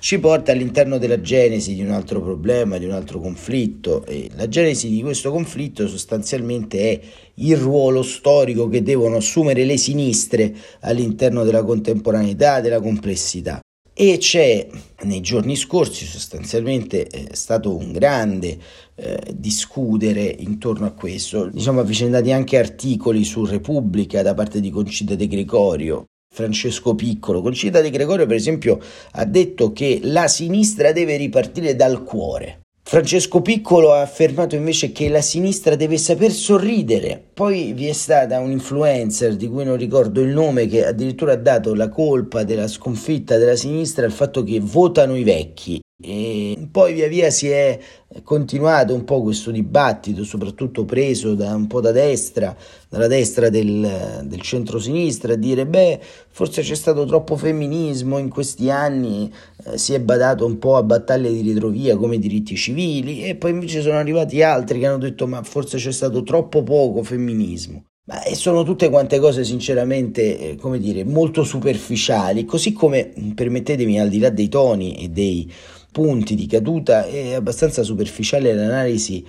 ci 0.00 0.18
porta 0.18 0.50
all'interno 0.50 0.98
della 0.98 1.20
genesi 1.20 1.76
di 1.76 1.82
un 1.82 1.92
altro 1.92 2.20
problema, 2.20 2.78
di 2.78 2.86
un 2.86 2.90
altro 2.90 3.20
conflitto 3.20 4.04
e 4.06 4.28
la 4.34 4.48
genesi 4.48 4.88
di 4.88 5.00
questo 5.00 5.30
conflitto 5.30 5.86
sostanzialmente 5.86 6.90
è 6.90 7.00
il 7.40 7.56
ruolo 7.56 8.02
storico 8.02 8.68
che 8.68 8.82
devono 8.82 9.16
assumere 9.16 9.64
le 9.64 9.76
sinistre 9.76 10.54
all'interno 10.80 11.44
della 11.44 11.62
contemporaneità, 11.62 12.60
della 12.60 12.80
complessità 12.80 13.60
e 14.00 14.16
c'è 14.16 14.66
nei 15.02 15.20
giorni 15.20 15.56
scorsi 15.56 16.06
sostanzialmente 16.06 17.06
è 17.06 17.34
stato 17.34 17.76
un 17.76 17.92
grande 17.92 18.56
eh, 18.94 19.20
discutere 19.34 20.22
intorno 20.22 20.86
a 20.86 20.92
questo, 20.92 21.50
diciamo 21.50 21.80
avvicendati 21.80 22.32
anche 22.32 22.56
articoli 22.56 23.24
su 23.24 23.44
Repubblica 23.44 24.22
da 24.22 24.32
parte 24.32 24.60
di 24.60 24.70
Concita 24.70 25.14
De 25.14 25.26
Gregorio. 25.26 26.04
Francesco 26.32 26.94
Piccolo, 26.94 27.42
Concita 27.42 27.82
De 27.82 27.90
Gregorio 27.90 28.24
per 28.24 28.36
esempio 28.36 28.80
ha 29.12 29.24
detto 29.26 29.72
che 29.72 30.00
la 30.04 30.28
sinistra 30.28 30.92
deve 30.92 31.16
ripartire 31.16 31.76
dal 31.76 32.02
cuore, 32.02 32.60
Francesco 32.90 33.40
Piccolo 33.40 33.92
ha 33.92 34.00
affermato 34.00 34.56
invece 34.56 34.90
che 34.90 35.08
la 35.08 35.20
sinistra 35.20 35.76
deve 35.76 35.96
saper 35.96 36.32
sorridere. 36.32 37.22
Poi 37.32 37.72
vi 37.72 37.86
è 37.86 37.92
stata 37.92 38.40
un 38.40 38.50
influencer 38.50 39.36
di 39.36 39.46
cui 39.46 39.62
non 39.64 39.76
ricordo 39.76 40.20
il 40.20 40.30
nome 40.30 40.66
che 40.66 40.84
addirittura 40.84 41.34
ha 41.34 41.36
dato 41.36 41.72
la 41.76 41.88
colpa 41.88 42.42
della 42.42 42.66
sconfitta 42.66 43.36
della 43.36 43.54
sinistra 43.54 44.04
al 44.04 44.10
fatto 44.10 44.42
che 44.42 44.58
votano 44.58 45.14
i 45.14 45.22
vecchi. 45.22 45.80
E 46.02 46.68
poi 46.70 46.94
via 46.94 47.08
via 47.08 47.30
si 47.30 47.48
è 47.48 47.78
continuato 48.24 48.94
un 48.94 49.04
po' 49.04 49.22
questo 49.22 49.50
dibattito, 49.50 50.24
soprattutto 50.24 50.84
preso 50.84 51.34
da 51.34 51.54
un 51.54 51.66
po' 51.66 51.80
da 51.80 51.92
destra, 51.92 52.56
dalla 52.88 53.06
destra 53.06 53.50
del, 53.50 54.22
del 54.24 54.40
centro-sinistra, 54.40 55.34
a 55.34 55.36
dire 55.36 55.66
beh, 55.66 56.00
forse 56.30 56.62
c'è 56.62 56.74
stato 56.74 57.04
troppo 57.04 57.36
femminismo 57.36 58.16
in 58.16 58.30
questi 58.30 58.70
anni, 58.70 59.30
eh, 59.66 59.76
si 59.76 59.92
è 59.92 60.00
badato 60.00 60.46
un 60.46 60.58
po' 60.58 60.76
a 60.76 60.82
battaglie 60.82 61.30
di 61.30 61.42
ritrovia 61.42 61.96
come 61.96 62.18
diritti 62.18 62.56
civili 62.56 63.24
e 63.24 63.36
poi 63.36 63.50
invece 63.50 63.82
sono 63.82 63.98
arrivati 63.98 64.42
altri 64.42 64.78
che 64.78 64.86
hanno 64.86 64.98
detto 64.98 65.26
ma 65.26 65.42
forse 65.42 65.76
c'è 65.76 65.92
stato 65.92 66.22
troppo 66.22 66.62
poco 66.62 67.02
femminismo. 67.02 67.84
Ma 68.06 68.18
sono 68.32 68.64
tutte 68.64 68.88
quante 68.88 69.20
cose 69.20 69.44
sinceramente, 69.44 70.38
eh, 70.38 70.56
come 70.56 70.80
dire, 70.80 71.04
molto 71.04 71.44
superficiali, 71.44 72.44
così 72.44 72.72
come, 72.72 73.12
permettetemi, 73.34 74.00
al 74.00 74.08
di 74.08 74.18
là 74.18 74.30
dei 74.30 74.48
toni 74.48 74.96
e 74.96 75.08
dei 75.10 75.48
punti 75.92 76.34
di 76.34 76.46
caduta 76.46 77.06
è 77.06 77.32
abbastanza 77.32 77.82
superficiale 77.82 78.54
l'analisi 78.54 79.24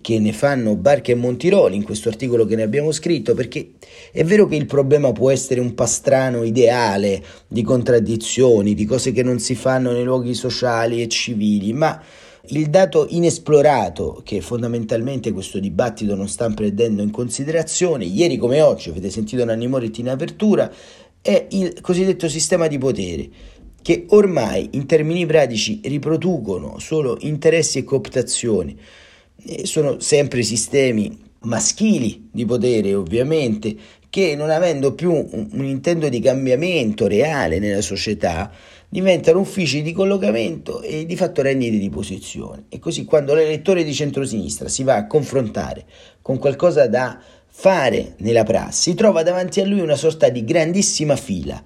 che 0.00 0.18
ne 0.18 0.32
fanno 0.32 0.76
Barca 0.76 1.12
e 1.12 1.14
Montiroli 1.14 1.76
in 1.76 1.82
questo 1.82 2.08
articolo 2.08 2.44
che 2.44 2.56
ne 2.56 2.62
abbiamo 2.62 2.92
scritto, 2.92 3.34
perché 3.34 3.72
è 4.12 4.22
vero 4.24 4.46
che 4.46 4.56
il 4.56 4.66
problema 4.66 5.12
può 5.12 5.30
essere 5.30 5.60
un 5.60 5.74
pastrano 5.74 6.42
ideale 6.42 7.22
di 7.48 7.62
contraddizioni, 7.62 8.74
di 8.74 8.84
cose 8.84 9.12
che 9.12 9.22
non 9.22 9.38
si 9.38 9.54
fanno 9.54 9.92
nei 9.92 10.04
luoghi 10.04 10.34
sociali 10.34 11.02
e 11.02 11.08
civili, 11.08 11.72
ma 11.72 12.00
il 12.46 12.68
dato 12.68 13.06
inesplorato 13.08 14.20
che 14.24 14.40
fondamentalmente 14.40 15.32
questo 15.32 15.58
dibattito 15.58 16.14
non 16.14 16.28
sta 16.28 16.48
prendendo 16.50 17.02
in 17.02 17.10
considerazione, 17.10 18.04
ieri 18.04 18.36
come 18.36 18.60
oggi, 18.60 18.90
avete 18.90 19.10
sentito 19.10 19.44
Nanni 19.44 19.68
Moretti 19.68 20.00
in 20.00 20.10
apertura, 20.10 20.70
è 21.20 21.46
il 21.50 21.80
cosiddetto 21.80 22.28
sistema 22.28 22.66
di 22.66 22.78
potere 22.78 23.30
che 23.82 24.06
ormai 24.10 24.70
in 24.72 24.86
termini 24.86 25.26
pratici 25.26 25.80
riproducono 25.84 26.78
solo 26.78 27.18
interessi 27.20 27.78
e 27.78 27.84
cooptazioni. 27.84 28.78
Sono 29.64 29.98
sempre 29.98 30.42
sistemi 30.42 31.18
maschili 31.40 32.28
di 32.30 32.44
potere, 32.44 32.94
ovviamente, 32.94 33.74
che 34.08 34.36
non 34.36 34.50
avendo 34.50 34.94
più 34.94 35.12
un, 35.12 35.48
un 35.52 35.64
intento 35.64 36.08
di 36.08 36.20
cambiamento 36.20 37.06
reale 37.08 37.58
nella 37.58 37.80
società, 37.80 38.52
diventano 38.88 39.40
uffici 39.40 39.82
di 39.82 39.92
collocamento 39.92 40.82
e 40.82 41.06
di 41.06 41.16
fatto 41.16 41.42
rendite 41.42 41.78
di 41.78 41.88
posizione. 41.88 42.66
E 42.68 42.78
così 42.78 43.04
quando 43.04 43.34
l'elettore 43.34 43.84
di 43.84 43.94
centrosinistra 43.94 44.68
si 44.68 44.84
va 44.84 44.96
a 44.96 45.06
confrontare 45.06 45.86
con 46.20 46.38
qualcosa 46.38 46.86
da 46.86 47.20
fare 47.46 48.14
nella 48.18 48.44
prassi, 48.44 48.94
trova 48.94 49.22
davanti 49.22 49.60
a 49.60 49.66
lui 49.66 49.80
una 49.80 49.96
sorta 49.96 50.28
di 50.28 50.44
grandissima 50.44 51.16
fila 51.16 51.62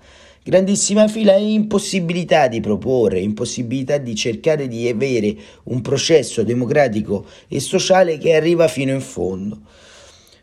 grandissima 0.47 1.09
fila 1.09 1.35
e 1.35 1.55
impossibilità 1.55 2.47
di 2.47 2.61
proporre, 2.61 3.19
impossibilità 3.19 3.99
di 3.99 4.15
cercare 4.15 4.69
di 4.69 4.87
avere 4.87 5.35
un 5.65 5.81
processo 5.81 6.45
democratico 6.45 7.27
e 7.49 7.59
sociale 7.59 8.17
che 8.17 8.33
arriva 8.33 8.69
fino 8.69 8.93
in 8.93 9.01
fondo. 9.01 9.59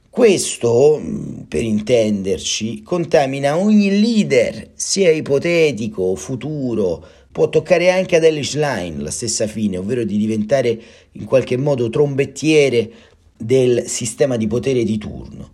Questo, 0.10 1.01
per 1.48 1.63
intenderci, 1.63 2.83
contamina 2.83 3.57
ogni 3.57 3.98
leader, 4.01 4.72
sia 4.74 5.10
ipotetico 5.10 6.15
futuro, 6.15 7.01
può 7.31 7.48
toccare 7.48 7.89
anche 7.89 8.17
ad 8.17 8.25
Elish 8.25 8.55
Line 8.55 9.01
la 9.01 9.10
stessa 9.10 9.48
fine, 9.48 9.77
ovvero 9.77 10.03
di 10.03 10.17
diventare 10.17 10.77
in 11.13 11.24
qualche 11.24 11.55
modo 11.55 11.89
trombettiere 11.89 12.91
del 13.38 13.88
sistema 13.88 14.36
di 14.36 14.48
potere 14.48 14.83
di 14.83 14.98
turno. 14.98 15.51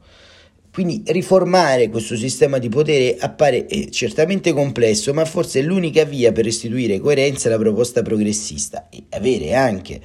Quindi 0.72 1.02
riformare 1.08 1.90
questo 1.90 2.16
sistema 2.16 2.60
di 2.60 2.70
potere 2.70 3.18
appare 3.20 3.68
eh, 3.68 3.90
certamente 3.90 4.54
complesso, 4.54 5.14
ma 5.14 5.26
forse 5.26 5.60
è 5.60 5.64
l'unica 5.64 6.04
via 6.04 6.32
per 6.32 6.46
restituire 6.46 7.00
coerenza 7.00 7.48
alla 7.48 7.58
proposta 7.58 8.02
progressista 8.02 8.88
e 8.90 9.04
avere 9.10 9.56
anche 9.56 10.00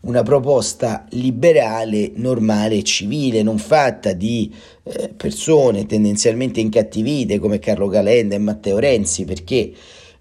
una 0.00 0.22
proposta 0.22 1.04
liberale, 1.10 2.12
normale 2.14 2.76
e 2.76 2.82
civile, 2.82 3.42
non 3.42 3.58
fatta 3.58 4.12
di 4.12 4.52
eh, 4.84 5.10
persone 5.16 5.86
tendenzialmente 5.86 6.60
incattivite 6.60 7.38
come 7.38 7.58
Carlo 7.58 7.88
Calenda 7.88 8.34
e 8.34 8.38
Matteo 8.38 8.78
Renzi, 8.78 9.24
perché, 9.24 9.72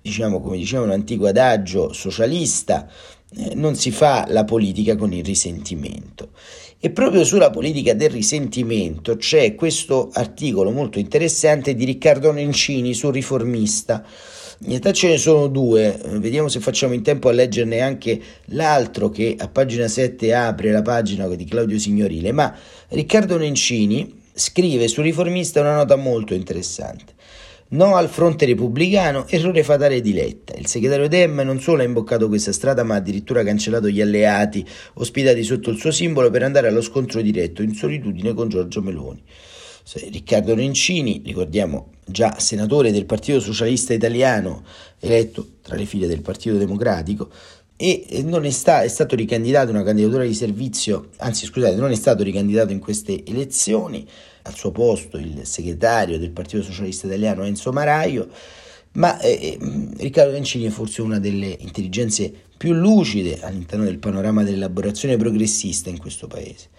diciamo, 0.01 0.41
come 0.41 0.57
diceva 0.57 0.83
un 0.83 0.91
antico 0.91 1.27
adagio 1.27 1.93
socialista, 1.93 2.89
eh, 3.37 3.53
non 3.55 3.75
si 3.75 3.91
fa 3.91 4.25
la 4.27 4.43
politica 4.43 4.95
con 4.95 5.13
il 5.13 5.23
risentimento. 5.23 6.29
E 6.85 6.91
proprio 6.91 7.23
sulla 7.23 7.49
politica 7.49 7.95
del 7.95 8.11
risentimento 8.11 9.17
c'è 9.17 9.55
questo 9.55 10.11
articolo 10.13 10.69
molto 10.69 10.99
interessante 10.99 11.73
di 11.73 11.83
Riccardo 11.83 12.31
Nencini 12.31 12.93
sul 12.93 13.11
riformista. 13.11 14.05
In 14.59 14.67
realtà 14.67 14.93
ce 14.93 15.07
ne 15.07 15.17
sono 15.17 15.47
due, 15.47 15.99
vediamo 16.19 16.47
se 16.47 16.59
facciamo 16.59 16.93
in 16.93 17.01
tempo 17.01 17.27
a 17.27 17.31
leggerne 17.31 17.79
anche 17.79 18.21
l'altro 18.49 19.09
che 19.09 19.35
a 19.35 19.47
pagina 19.47 19.87
7 19.87 20.31
apre 20.35 20.69
la 20.71 20.83
pagina 20.83 21.27
di 21.27 21.45
Claudio 21.45 21.79
Signorile, 21.79 22.31
ma 22.31 22.55
Riccardo 22.89 23.35
Nencini 23.39 24.21
scrive 24.31 24.87
sul 24.87 25.05
riformista 25.05 25.61
una 25.61 25.77
nota 25.77 25.95
molto 25.95 26.35
interessante. 26.35 27.14
No 27.75 27.97
al 27.97 28.07
fronte 28.07 28.45
repubblicano, 28.45 29.27
errore 29.27 29.61
fatale 29.61 29.99
di 29.99 30.13
Letta. 30.13 30.53
Il 30.53 30.65
segretario 30.65 31.09
Dem 31.09 31.41
non 31.41 31.59
solo 31.59 31.81
ha 31.81 31.85
imboccato 31.85 32.29
questa 32.29 32.53
strada, 32.53 32.83
ma 32.83 32.93
ha 32.93 32.99
addirittura 32.99 33.43
cancellato 33.43 33.89
gli 33.89 33.99
alleati 33.99 34.65
ospitati 34.93 35.43
sotto 35.43 35.71
il 35.71 35.77
suo 35.77 35.91
simbolo 35.91 36.29
per 36.29 36.43
andare 36.43 36.69
allo 36.69 36.81
scontro 36.81 37.19
diretto 37.19 37.61
in 37.61 37.73
solitudine 37.73 38.33
con 38.33 38.47
Giorgio 38.47 38.81
Meloni. 38.81 39.21
Riccardo 40.09 40.55
Nencini, 40.55 41.21
ricordiamo 41.25 41.91
già 42.05 42.39
senatore 42.39 42.93
del 42.93 43.05
Partito 43.05 43.41
Socialista 43.41 43.93
Italiano, 43.93 44.63
eletto 45.01 45.45
tra 45.61 45.75
le 45.75 45.85
file 45.85 46.07
del 46.07 46.21
Partito 46.21 46.55
Democratico, 46.55 47.29
e 47.77 48.23
non 48.23 48.45
è, 48.45 48.49
sta, 48.51 48.83
è 48.83 48.87
stato 48.87 49.15
ricandidato 49.15 49.71
una 49.71 49.83
candidatura 49.83 50.23
di 50.23 50.33
servizio, 50.33 51.09
anzi 51.17 51.45
scusate, 51.45 51.75
non 51.75 51.91
è 51.91 51.95
stato 51.95 52.23
ricandidato 52.23 52.71
in 52.71 52.79
queste 52.79 53.23
elezioni, 53.25 54.07
al 54.43 54.55
suo 54.55 54.71
posto 54.71 55.17
il 55.17 55.45
segretario 55.45 56.19
del 56.19 56.31
Partito 56.31 56.61
Socialista 56.61 57.07
Italiano 57.07 57.43
Enzo 57.43 57.71
Maraio, 57.71 58.29
ma 58.93 59.19
eh, 59.19 59.39
eh 59.41 59.57
Riccardo 59.97 60.31
Nencini 60.31 60.65
è 60.65 60.69
forse 60.69 61.01
una 61.01 61.19
delle 61.19 61.57
intelligenze 61.59 62.31
più 62.55 62.73
lucide 62.73 63.39
all'interno 63.41 63.83
del 63.83 63.97
panorama 63.97 64.43
dell'elaborazione 64.43 65.17
progressista 65.17 65.89
in 65.89 65.97
questo 65.97 66.27
paese 66.27 66.69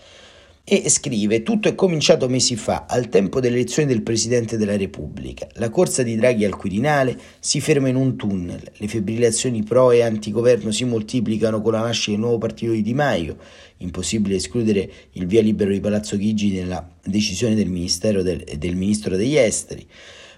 e 0.69 0.91
scrive 0.91 1.45
tutto 1.45 1.69
è 1.69 1.77
cominciato 1.77 2.29
mesi 2.29 2.57
fa, 2.57 2.87
al 2.89 3.09
tempo 3.09 3.39
delle 3.39 3.55
elezioni 3.55 3.87
del 3.87 4.03
Presidente 4.03 4.57
della 4.57 4.77
Repubblica. 4.77 5.47
La 5.55 5.71
corsa 5.71 6.03
di 6.03 6.17
Draghi 6.17 6.45
al 6.45 6.57
Quirinale 6.57 7.17
si 7.39 7.61
ferma 7.61 7.89
in 7.89 7.95
un 7.95 8.17
tunnel, 8.17 8.73
le 8.77 8.89
fibrillazioni 8.89 9.63
pro 9.63 9.93
e 9.93 10.03
antigoverno 10.03 10.73
si 10.73 10.83
moltiplicano 10.83 11.63
con 11.63 11.71
la 11.71 11.83
nascita 11.83 12.11
del 12.11 12.21
nuovo 12.21 12.39
partito 12.39 12.73
di 12.73 12.83
Di 12.83 12.95
Maio, 12.95 13.37
impossibile 13.77 14.35
escludere 14.35 14.91
il 15.13 15.27
via 15.27 15.41
libero 15.41 15.71
di 15.71 15.79
Palazzo 15.79 16.17
Chigi 16.17 16.51
nella 16.51 16.85
decisione 17.01 17.55
del, 17.55 17.71
del, 17.71 18.45
del 18.59 18.75
Ministro 18.75 19.15
degli 19.15 19.37
Esteri 19.37 19.87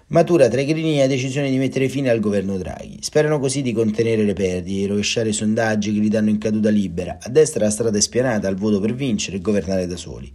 matura 0.09 0.47
tra 0.47 0.61
i 0.61 0.65
grini 0.65 0.97
la 0.97 1.07
decisione 1.07 1.49
di 1.49 1.57
mettere 1.57 1.87
fine 1.87 2.09
al 2.09 2.19
governo 2.19 2.57
Draghi. 2.57 2.97
Sperano 3.01 3.39
così 3.39 3.61
di 3.61 3.73
contenere 3.73 4.23
le 4.23 4.33
perdite, 4.33 4.79
di 4.79 4.85
rovesciare 4.85 5.29
i 5.29 5.33
sondaggi 5.33 5.93
che 5.93 5.99
li 5.99 6.09
danno 6.09 6.29
in 6.29 6.37
caduta 6.37 6.69
libera. 6.69 7.17
A 7.21 7.29
destra 7.29 7.65
la 7.65 7.71
strada 7.71 7.97
è 7.97 8.01
spianata 8.01 8.47
al 8.47 8.55
voto 8.55 8.79
per 8.79 8.93
vincere 8.93 9.37
e 9.37 9.41
governare 9.41 9.85
da 9.85 9.97
soli. 9.97 10.31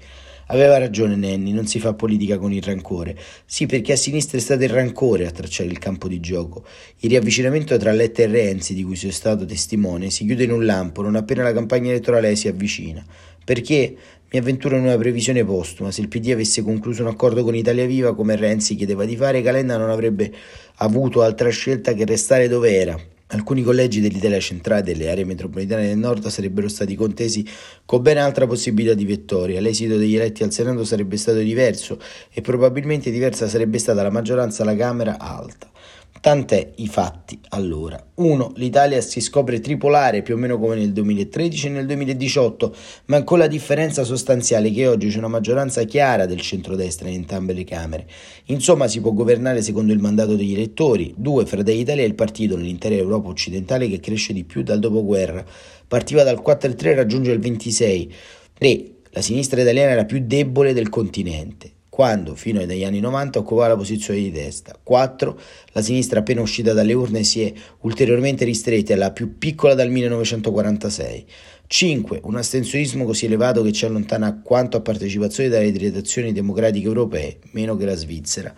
Aveva 0.49 0.77
ragione 0.77 1.17
Nenni, 1.17 1.53
non 1.53 1.67
si 1.67 1.79
fa 1.81 1.95
politica 1.95 2.37
con 2.39 2.53
il 2.53 2.63
rancore. 2.63 3.17
Sì, 3.47 3.67
perché 3.67 3.95
a 3.95 3.97
sinistra 3.97 4.37
è 4.37 4.41
stato 4.41 4.63
il 4.63 4.69
rancore 4.69 5.27
a 5.27 5.31
tracciare 5.31 5.71
il 5.71 5.79
campo 5.79 6.07
di 6.07 6.21
gioco. 6.21 6.65
Il 6.99 7.11
riavvicinamento 7.11 7.77
tra 7.79 7.93
Letta 7.93 8.23
e 8.23 8.27
Renzi, 8.27 8.75
di 8.75 8.85
cui 8.85 8.95
sono 8.95 9.11
stato 9.11 9.47
testimone, 9.47 10.11
si 10.11 10.27
chiude 10.27 10.45
in 10.45 10.53
un 10.53 10.67
lampo 10.67 11.03
non 11.03 11.17
appena 11.17 11.43
la 11.43 11.53
campagna 11.53 11.91
elettorale 11.91 12.37
si 12.37 12.47
avvicina. 12.47 13.05
Perché? 13.43 13.97
Mi 14.35 14.41
avventuro 14.41 14.77
in 14.77 14.83
una 14.83 14.97
previsione 14.97 15.45
postuma. 15.45 15.93
Se 15.93 16.01
il 16.01 16.09
PD 16.09 16.31
avesse 16.33 16.61
concluso 16.61 17.03
un 17.03 17.09
accordo 17.09 17.45
con 17.45 17.55
Italia 17.55 17.87
Viva, 17.87 18.17
come 18.17 18.35
Renzi 18.35 18.75
chiedeva 18.75 19.05
di 19.05 19.15
fare, 19.15 19.43
Calenda 19.43 19.77
non 19.77 19.91
avrebbe 19.91 20.33
avuto 20.79 21.23
altra 21.23 21.51
scelta 21.51 21.93
che 21.93 22.05
restare 22.05 22.49
dove 22.49 22.75
era. 22.75 22.99
Alcuni 23.29 23.63
collegi 23.63 24.01
dell'Italia 24.01 24.41
centrale 24.41 24.81
e 24.81 24.83
delle 24.83 25.09
aree 25.09 25.25
metropolitane 25.25 25.87
del 25.87 25.99
nord 25.99 26.27
sarebbero 26.27 26.67
stati 26.67 26.97
contesi 26.97 27.47
con 27.85 28.03
ben 28.03 28.19
altra 28.19 28.49
possibilità 28.49 28.95
di 28.95 29.05
vittoria. 29.05 29.61
L'esito 29.61 29.97
degli 29.97 30.17
eletti 30.17 30.43
al 30.43 30.51
Senato 30.51 30.83
sarebbe 30.83 31.17
stato 31.17 31.39
diverso 31.39 32.01
e 32.33 32.41
probabilmente 32.41 33.13
diversa 33.13 33.47
sarebbe 33.47 33.79
stata 33.79 34.03
la 34.03 34.11
maggioranza 34.11 34.65
alla 34.65 34.75
Camera 34.75 35.17
alta. 35.17 35.71
Tant'è 36.25 36.73
i 36.77 36.87
fatti 36.87 37.39
allora. 37.51 38.03
1. 38.15 38.53
L'Italia 38.57 39.03
si 39.03 39.21
scopre 39.21 39.61
tripolare 39.61 40.23
più 40.23 40.37
o 40.37 40.39
meno 40.39 40.59
come 40.59 40.75
nel 40.75 40.91
2013 40.95 41.67
e 41.67 41.69
nel 41.69 41.85
2018, 41.85 42.75
ma 43.09 43.23
con 43.25 43.37
la 43.37 43.47
differenza 43.47 44.05
sostanziale 44.05 44.71
che 44.71 44.87
oggi 44.87 45.09
c'è 45.09 45.19
una 45.19 45.29
maggioranza 45.29 45.83
chiara 45.83 46.25
del 46.25 46.41
centrodestra 46.41 47.09
in 47.11 47.17
entrambe 47.17 47.53
le 47.53 47.65
Camere. 47.65 48.07
Insomma, 48.47 48.89
si 48.89 49.03
può 49.03 49.13
governare 49.13 49.61
secondo 49.61 49.93
il 49.93 49.99
mandato 49.99 50.35
degli 50.35 50.55
elettori. 50.55 51.13
2. 51.15 51.45
Fratelli 51.45 51.81
Italia 51.81 52.05
è 52.05 52.07
il 52.07 52.15
partito 52.15 52.57
nell'intera 52.57 52.95
Europa 52.95 53.29
occidentale 53.29 53.87
che 53.91 54.01
cresce 54.01 54.33
di 54.33 54.45
più 54.45 54.63
dal 54.63 54.79
dopoguerra. 54.79 55.45
Partiva 55.87 56.23
dal 56.23 56.43
4,3 56.43 56.87
e 56.87 56.95
raggiunge 56.95 57.33
il 57.33 57.41
26. 57.41 58.15
3. 58.55 58.85
La 59.11 59.21
sinistra 59.21 59.61
italiana 59.61 59.95
la 59.95 60.07
più 60.07 60.23
debole 60.25 60.73
del 60.73 60.89
continente 60.89 61.74
quando 61.95 62.35
fino 62.35 62.59
agli 62.59 62.83
anni 62.83 62.99
90 62.99 63.39
occupava 63.39 63.69
la 63.69 63.77
posizione 63.77 64.19
di 64.19 64.33
testa. 64.33 64.77
4. 64.83 65.41
La 65.75 65.81
sinistra 65.81 66.19
appena 66.19 66.41
uscita 66.41 66.73
dalle 66.73 66.93
urne 66.93 67.23
si 67.23 67.43
è 67.43 67.53
ulteriormente 67.83 68.45
ristretta 68.45 68.95
alla 68.95 69.13
più 69.13 69.39
piccola 69.39 69.75
dal 69.75 69.91
1946. 69.91 71.25
5. 71.69 72.21
Un 72.25 72.35
astensionismo 72.35 73.05
così 73.05 73.27
elevato 73.27 73.63
che 73.63 73.71
ci 73.71 73.85
allontana 73.85 74.41
quanto 74.43 74.77
a 74.77 74.81
partecipazione 74.81 75.49
dalle 75.49 75.71
redazioni 75.71 76.33
democratiche 76.33 76.89
europee, 76.89 77.39
meno 77.53 77.77
che 77.77 77.85
la 77.85 77.95
Svizzera. 77.95 78.53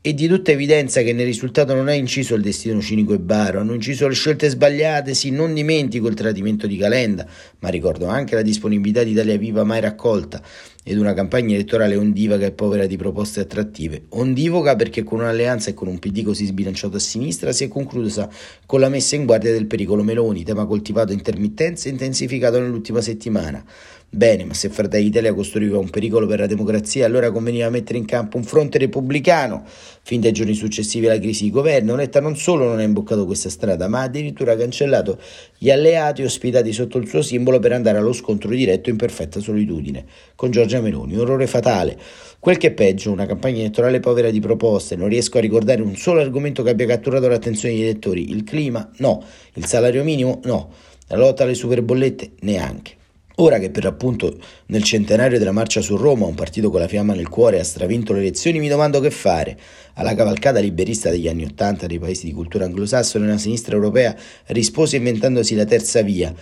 È 0.00 0.12
di 0.12 0.26
tutta 0.26 0.50
evidenza 0.50 1.02
che 1.02 1.12
nel 1.12 1.26
risultato 1.26 1.74
non 1.74 1.88
è 1.88 1.94
inciso 1.94 2.34
il 2.34 2.42
destino 2.42 2.80
cinico 2.80 3.12
e 3.12 3.20
baro, 3.20 3.60
hanno 3.60 3.74
inciso 3.74 4.08
le 4.08 4.14
scelte 4.14 4.48
sbagliate, 4.48 5.14
sì, 5.14 5.30
non 5.30 5.54
dimentico 5.54 6.08
il 6.08 6.14
tradimento 6.14 6.66
di 6.66 6.76
Calenda, 6.76 7.24
ma 7.60 7.68
ricordo 7.68 8.06
anche 8.06 8.34
la 8.34 8.42
disponibilità 8.42 9.04
di 9.04 9.12
Italia 9.12 9.36
Viva 9.36 9.62
mai 9.62 9.80
raccolta 9.80 10.42
ed 10.84 10.98
una 10.98 11.14
campagna 11.14 11.54
elettorale 11.54 11.94
ondivaga 11.94 12.46
e 12.46 12.52
povera 12.52 12.86
di 12.86 12.96
proposte 12.96 13.40
attrattive. 13.40 14.06
Ondivoga 14.10 14.74
perché 14.74 15.04
con 15.04 15.20
un'alleanza 15.20 15.70
e 15.70 15.74
con 15.74 15.86
un 15.86 15.98
PD 15.98 16.24
così 16.24 16.44
sbilanciato 16.46 16.96
a 16.96 17.00
sinistra 17.00 17.52
si 17.52 17.64
è 17.64 17.68
conclusa 17.68 18.28
con 18.66 18.80
la 18.80 18.88
messa 18.88 19.14
in 19.14 19.24
guardia 19.24 19.52
del 19.52 19.66
pericolo 19.66 20.02
Meloni, 20.02 20.42
tema 20.42 20.66
coltivato 20.66 21.12
a 21.12 21.14
intermittenza 21.14 21.88
e 21.88 21.92
intensificato 21.92 22.58
nell'ultima 22.58 23.00
settimana. 23.00 23.64
Bene, 24.14 24.44
ma 24.44 24.52
se 24.52 24.68
Fratelli 24.68 25.04
d'Italia 25.04 25.32
costruiva 25.32 25.78
un 25.78 25.88
pericolo 25.88 26.26
per 26.26 26.40
la 26.40 26.46
democrazia, 26.46 27.06
allora 27.06 27.30
conveniva 27.30 27.70
mettere 27.70 27.96
in 27.96 28.04
campo 28.04 28.36
un 28.36 28.44
fronte 28.44 28.76
repubblicano. 28.76 29.64
Fin 30.04 30.20
dai 30.20 30.32
giorni 30.32 30.54
successivi 30.54 31.06
alla 31.06 31.18
crisi 31.18 31.44
di 31.44 31.50
governo, 31.50 31.94
Letta 31.94 32.20
non 32.20 32.36
solo 32.36 32.66
non 32.66 32.80
ha 32.80 32.82
imboccato 32.82 33.24
questa 33.24 33.48
strada, 33.48 33.86
ma 33.86 34.00
ha 34.00 34.04
addirittura 34.04 34.56
cancellato 34.56 35.18
gli 35.56 35.70
alleati 35.70 36.24
ospitati 36.24 36.72
sotto 36.72 36.98
il 36.98 37.06
suo 37.06 37.22
simbolo 37.22 37.60
per 37.60 37.70
andare 37.70 37.98
allo 37.98 38.12
scontro 38.12 38.50
diretto 38.50 38.90
in 38.90 38.96
perfetta 38.96 39.38
solitudine 39.38 40.04
con 40.34 40.50
Giorgia 40.50 40.80
Meloni. 40.80 41.14
Un 41.14 41.20
errore 41.20 41.46
fatale. 41.46 41.96
Quel 42.40 42.56
che 42.56 42.68
è 42.68 42.72
peggio, 42.72 43.12
una 43.12 43.26
campagna 43.26 43.60
elettorale 43.60 44.00
povera 44.00 44.30
di 44.30 44.40
proposte. 44.40 44.96
Non 44.96 45.06
riesco 45.06 45.38
a 45.38 45.40
ricordare 45.40 45.82
un 45.82 45.94
solo 45.94 46.20
argomento 46.20 46.64
che 46.64 46.70
abbia 46.70 46.86
catturato 46.86 47.28
l'attenzione 47.28 47.74
degli 47.74 47.84
elettori. 47.84 48.30
Il 48.30 48.42
clima? 48.42 48.90
No. 48.96 49.22
Il 49.54 49.66
salario 49.66 50.02
minimo? 50.02 50.40
No. 50.44 50.72
La 51.06 51.16
lotta 51.16 51.44
alle 51.44 51.54
superbollette? 51.54 52.32
Neanche. 52.40 52.96
Ora 53.42 53.58
che 53.58 53.70
per 53.70 53.86
appunto 53.86 54.38
nel 54.66 54.84
centenario 54.84 55.36
della 55.36 55.50
marcia 55.50 55.80
su 55.80 55.96
Roma 55.96 56.26
un 56.26 56.34
partito 56.36 56.70
con 56.70 56.78
la 56.78 56.86
fiamma 56.86 57.12
nel 57.12 57.28
cuore 57.28 57.58
ha 57.58 57.64
stravinto 57.64 58.12
le 58.12 58.20
elezioni, 58.20 58.60
mi 58.60 58.68
domando 58.68 59.00
che 59.00 59.10
fare. 59.10 59.58
Alla 59.94 60.14
cavalcata 60.14 60.60
liberista 60.60 61.10
degli 61.10 61.26
anni 61.26 61.42
Ottanta 61.42 61.88
dei 61.88 61.98
paesi 61.98 62.24
di 62.24 62.32
cultura 62.32 62.66
anglosassone, 62.66 63.26
la 63.26 63.38
sinistra 63.38 63.74
europea 63.74 64.14
rispose 64.46 64.94
inventandosi 64.96 65.56
la 65.56 65.64
terza 65.64 66.02
via, 66.02 66.32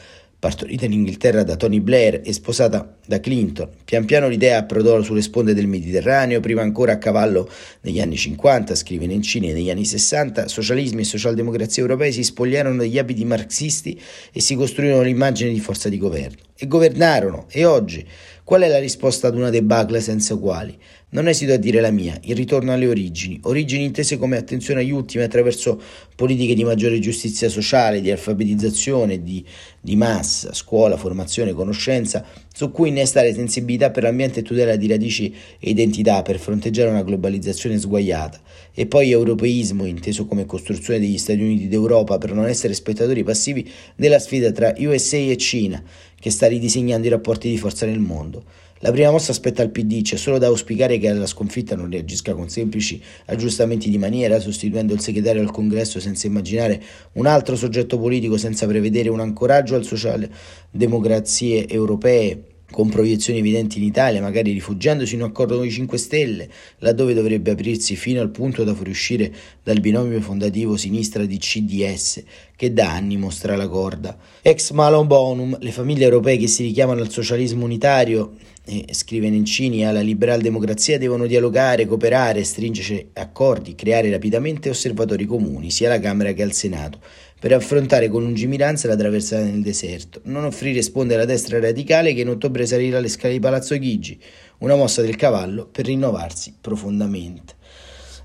partorita 0.41 0.87
in 0.87 0.93
Inghilterra 0.93 1.43
da 1.43 1.55
Tony 1.55 1.81
Blair 1.81 2.23
e 2.25 2.33
sposata 2.33 2.97
da 3.07 3.21
Clinton. 3.21 3.69
Pian 3.85 4.07
piano 4.07 4.27
l'idea 4.27 4.59
approdò 4.59 5.03
sulle 5.03 5.21
sponde 5.21 5.53
del 5.53 5.67
Mediterraneo, 5.67 6.41
prima 6.41 6.63
ancora 6.63 6.93
a 6.93 6.99
cavallo 6.99 7.49
negli 7.83 8.01
anni 8.01 8.17
50, 8.17 8.75
scrive 8.75 9.07
Nencini, 9.07 9.51
e 9.51 9.53
negli 9.53 9.71
anni 9.71 9.85
60 9.85 10.49
socialismi 10.49 11.03
e 11.03 11.05
socialdemocrazia 11.05 11.83
europei 11.83 12.11
si 12.11 12.25
spogliarono 12.25 12.79
degli 12.79 12.99
abiti 12.99 13.25
marxisti 13.27 14.01
e 14.33 14.41
si 14.41 14.55
costruirono 14.55 15.03
l'immagine 15.03 15.53
di 15.53 15.61
forza 15.61 15.91
di 15.91 15.99
governo. 15.99 16.39
E 16.57 16.67
governarono. 16.67 17.45
E 17.51 17.67
oggi? 17.67 18.07
Qual 18.51 18.63
è 18.63 18.69
la 18.69 18.81
risposta 18.81 19.29
ad 19.29 19.37
una 19.37 19.49
debacle 19.49 20.01
senza 20.01 20.35
uguali? 20.35 20.77
Non 21.11 21.29
esito 21.29 21.53
a 21.53 21.57
dire 21.57 21.81
la 21.81 21.93
mia, 21.93 22.19
il 22.23 22.35
ritorno 22.35 22.73
alle 22.73 22.89
origini, 22.89 23.39
origini 23.43 23.85
intese 23.85 24.19
come 24.19 24.37
attenzione 24.37 24.81
agli 24.81 24.91
ultimi 24.91 25.23
attraverso 25.23 25.81
politiche 26.17 26.55
di 26.55 26.65
maggiore 26.65 26.99
giustizia 26.99 27.49
sociale, 27.49 28.01
di 28.01 28.11
alfabetizzazione, 28.11 29.23
di, 29.23 29.45
di 29.81 29.95
massa, 29.95 30.53
scuola, 30.53 30.97
formazione, 30.97 31.53
conoscenza, 31.53 32.25
su 32.53 32.73
cui 32.73 32.89
innestare 32.89 33.33
sensibilità 33.33 33.91
per 33.91 34.03
l'ambiente 34.03 34.41
e 34.41 34.43
tutela 34.43 34.75
di 34.75 34.89
radici 34.89 35.33
e 35.59 35.71
identità 35.71 36.23
per 36.23 36.39
fronteggiare 36.39 36.91
una 36.91 37.03
globalizzazione 37.03 37.79
sguaiata, 37.79 38.41
e 38.75 38.87
poi 38.87 39.13
europeismo 39.13 39.85
inteso 39.85 40.27
come 40.27 40.47
costruzione 40.47 40.99
degli 40.99 41.19
Stati 41.19 41.41
Uniti 41.41 41.69
d'Europa 41.69 42.19
per 42.19 42.33
non 42.35 42.47
essere 42.47 42.75
spettatori 42.75 43.23
passivi 43.23 43.69
della 43.97 44.19
sfida 44.19 44.53
tra 44.53 44.75
USA 44.77 45.17
e 45.17 45.37
Cina, 45.37 45.83
che 46.21 46.31
sta 46.31 46.47
ridisegnando 46.47 47.09
i 47.09 47.11
rapporti 47.11 47.49
di 47.49 47.59
forza 47.59 47.87
nel 47.87 47.99
mondo. 47.99 48.45
La 48.83 48.93
prima 48.93 49.11
mossa 49.11 49.33
aspetta 49.33 49.63
al 49.63 49.71
PD, 49.71 50.03
c'è 50.03 50.17
solo 50.17 50.39
da 50.39 50.47
auspicare 50.47 50.99
che 50.99 51.09
alla 51.09 51.27
sconfitta 51.27 51.75
non 51.77 51.91
reagisca 51.91 52.33
con 52.35 52.49
semplici 52.49 53.03
aggiustamenti 53.27 53.91
di 53.91 53.99
maniera, 53.99 54.39
sostituendo 54.39 54.95
il 54.95 55.01
segretario 55.01 55.43
al 55.43 55.51
congresso 55.51 56.01
senza 56.01 56.27
immaginare 56.27 56.83
un 57.13 57.27
altro 57.27 57.57
soggetto 57.57 57.99
politico, 57.99 58.39
senza 58.39 58.67
prevedere 58.67 59.11
un 59.11 59.21
ancoraggio 59.21 59.75
al 59.75 59.85
sociale 59.85 60.31
democrazie 60.71 61.69
europee 61.69 62.50
con 62.71 62.89
proiezioni 62.89 63.39
evidenti 63.39 63.79
in 63.79 63.85
Italia, 63.85 64.21
magari 64.21 64.53
rifugiandosi 64.53 65.15
in 65.15 65.23
un 65.23 65.29
accordo 65.29 65.57
con 65.57 65.67
i 65.67 65.71
5 65.71 65.99
Stelle, 65.99 66.49
laddove 66.79 67.15
dovrebbe 67.15 67.51
aprirsi 67.51 67.97
fino 67.97 68.21
al 68.21 68.31
punto 68.31 68.65
da 68.65 68.75
fuoriuscire 68.75 69.33
dal 69.63 69.81
binomio 69.81 70.21
fondativo 70.21 70.77
sinistra 70.77 71.25
di 71.25 71.39
CDS, 71.39 72.23
che 72.57 72.73
da 72.73 72.93
anni 72.93 73.17
mostra 73.17 73.57
la 73.57 73.69
corda. 73.69 74.17
Ex 74.43 74.71
malum 74.71 75.07
bonum, 75.07 75.57
le 75.61 75.73
famiglie 75.73 76.05
europee 76.05 76.37
che 76.37 76.47
si 76.47 76.63
richiamano 76.63 77.01
al 77.01 77.11
socialismo 77.11 77.65
unitario 77.65 78.37
e 78.65 78.87
scrive 78.93 79.31
Nencini, 79.31 79.85
alla 79.85 80.01
liberal 80.01 80.41
democrazia 80.41 80.99
devono 80.99 81.27
dialogare, 81.27 81.87
cooperare, 81.87 82.45
stringere 82.45 83.09
accordi, 83.15 83.75
creare 83.75 84.11
rapidamente 84.11 84.69
osservatori 84.69 85.25
comuni, 85.25 85.71
sia 85.71 85.89
alla 85.89 85.99
Camera 85.99 86.33
che 86.33 86.43
al 86.43 86.53
Senato, 86.53 87.01
per 87.41 87.55
affrontare 87.55 88.09
con 88.09 88.23
lungimiranza 88.23 88.87
la 88.87 88.97
traversata 88.97 89.45
nel 89.45 89.63
deserto, 89.63 90.21
non 90.25 90.45
offrire 90.45 90.83
sponde 90.83 91.15
alla 91.15 91.25
destra 91.25 91.59
radicale 91.59 92.13
che 92.13 92.21
in 92.21 92.29
ottobre 92.29 92.67
salirà 92.67 92.99
alle 92.99 93.09
scale 93.09 93.33
di 93.33 93.41
Palazzo 93.41 93.79
Chigi, 93.79 94.21
una 94.59 94.77
mossa 94.77 95.01
del 95.01 95.17
cavallo 95.17 95.67
per 95.67 95.87
rinnovarsi 95.87 96.55
profondamente. 96.61 97.55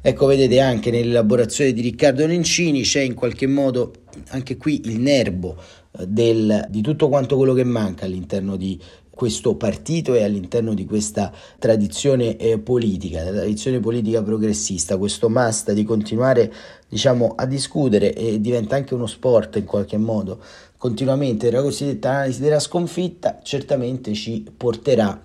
Ecco, 0.01 0.25
vedete 0.25 0.59
anche 0.59 0.91
nell'elaborazione 0.91 1.71
di 1.71 1.81
Riccardo 1.81 2.27
Nencini 2.27 2.81
c'è 2.81 2.99
in 2.99 3.13
qualche 3.13 3.47
modo 3.47 3.93
anche 4.27 4.57
qui 4.57 4.81
il 4.85 4.99
nervo 4.99 5.55
eh, 5.97 6.05
del, 6.07 6.67
di 6.69 6.81
tutto 6.81 7.07
quanto 7.07 7.37
quello 7.37 7.53
che 7.53 7.63
manca 7.63 8.05
all'interno 8.05 8.57
di 8.57 8.79
questo 9.15 9.55
partito 9.55 10.13
e 10.13 10.23
all'interno 10.23 10.73
di 10.73 10.85
questa 10.85 11.31
tradizione 11.57 12.37
eh, 12.37 12.59
politica, 12.59 13.23
la 13.23 13.31
tradizione 13.31 13.79
politica 13.79 14.21
progressista, 14.21 14.97
questo 14.97 15.29
must 15.29 15.71
di 15.71 15.83
continuare 15.83 16.53
diciamo, 16.87 17.33
a 17.35 17.45
discutere 17.45 18.13
e 18.13 18.39
diventa 18.39 18.75
anche 18.75 18.93
uno 18.93 19.07
sport 19.07 19.55
in 19.55 19.65
qualche 19.65 19.97
modo 19.97 20.39
continuamente 20.85 21.49
la 21.49 21.63
cosiddetta 21.63 22.11
analisi 22.11 22.41
della 22.41 22.59
sconfitta, 22.59 23.39
certamente 23.41 24.13
ci 24.13 24.45
porterà 24.55 25.19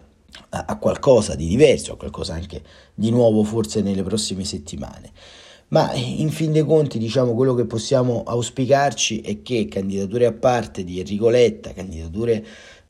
a, 0.48 0.64
a 0.66 0.78
qualcosa 0.78 1.34
di 1.34 1.46
diverso, 1.46 1.92
a 1.92 1.96
qualcosa 1.96 2.32
anche 2.32 2.62
di 2.94 3.10
nuovo 3.10 3.42
forse 3.42 3.82
nelle 3.82 4.02
prossime 4.02 4.44
settimane. 4.44 5.10
Ma 5.68 5.92
in 5.92 6.30
fin 6.30 6.52
dei 6.52 6.64
conti, 6.64 6.98
diciamo, 6.98 7.34
quello 7.34 7.54
che 7.54 7.66
possiamo 7.66 8.22
auspicarci 8.24 9.20
è 9.20 9.42
che 9.42 9.68
candidature 9.68 10.24
a 10.24 10.32
parte 10.32 10.82
di 10.82 10.98
Enrico 10.98 11.28
Letta, 11.28 11.74
candidature 11.74 12.44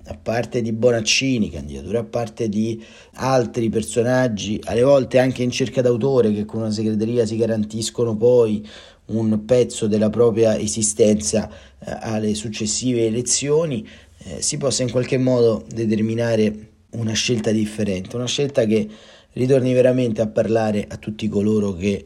a 0.05 0.17
parte 0.17 0.63
di 0.63 0.73
Bonaccini, 0.73 1.51
candidature 1.51 1.99
a 1.99 2.05
parte 2.05 2.49
di 2.49 2.83
altri 3.15 3.69
personaggi, 3.69 4.61
alle 4.65 4.83
volte 4.83 5.19
anche 5.19 5.43
in 5.43 5.51
cerca 5.51 5.83
d'autore 5.83 6.33
che 6.33 6.45
con 6.45 6.61
una 6.61 6.71
segreteria 6.71 7.27
si 7.27 7.37
garantiscono 7.37 8.17
poi 8.17 8.67
un 9.07 9.45
pezzo 9.45 9.87
della 9.87 10.11
propria 10.11 10.59
esistenza 10.59 11.49
eh, 11.51 11.97
alle 12.01 12.35
successive 12.35 13.07
elezioni, 13.07 13.87
eh, 14.19 14.43
si 14.43 14.57
possa 14.57 14.83
in 14.83 14.91
qualche 14.91 15.19
modo 15.19 15.65
determinare 15.69 16.69
una 16.91 17.13
scelta 17.13 17.51
differente, 17.51 18.17
una 18.17 18.27
scelta 18.27 18.65
che 18.65 18.89
ritorni 19.33 19.73
veramente 19.73 20.21
a 20.21 20.27
parlare 20.27 20.87
a 20.89 20.97
tutti 20.97 21.29
coloro 21.29 21.75
che 21.75 22.05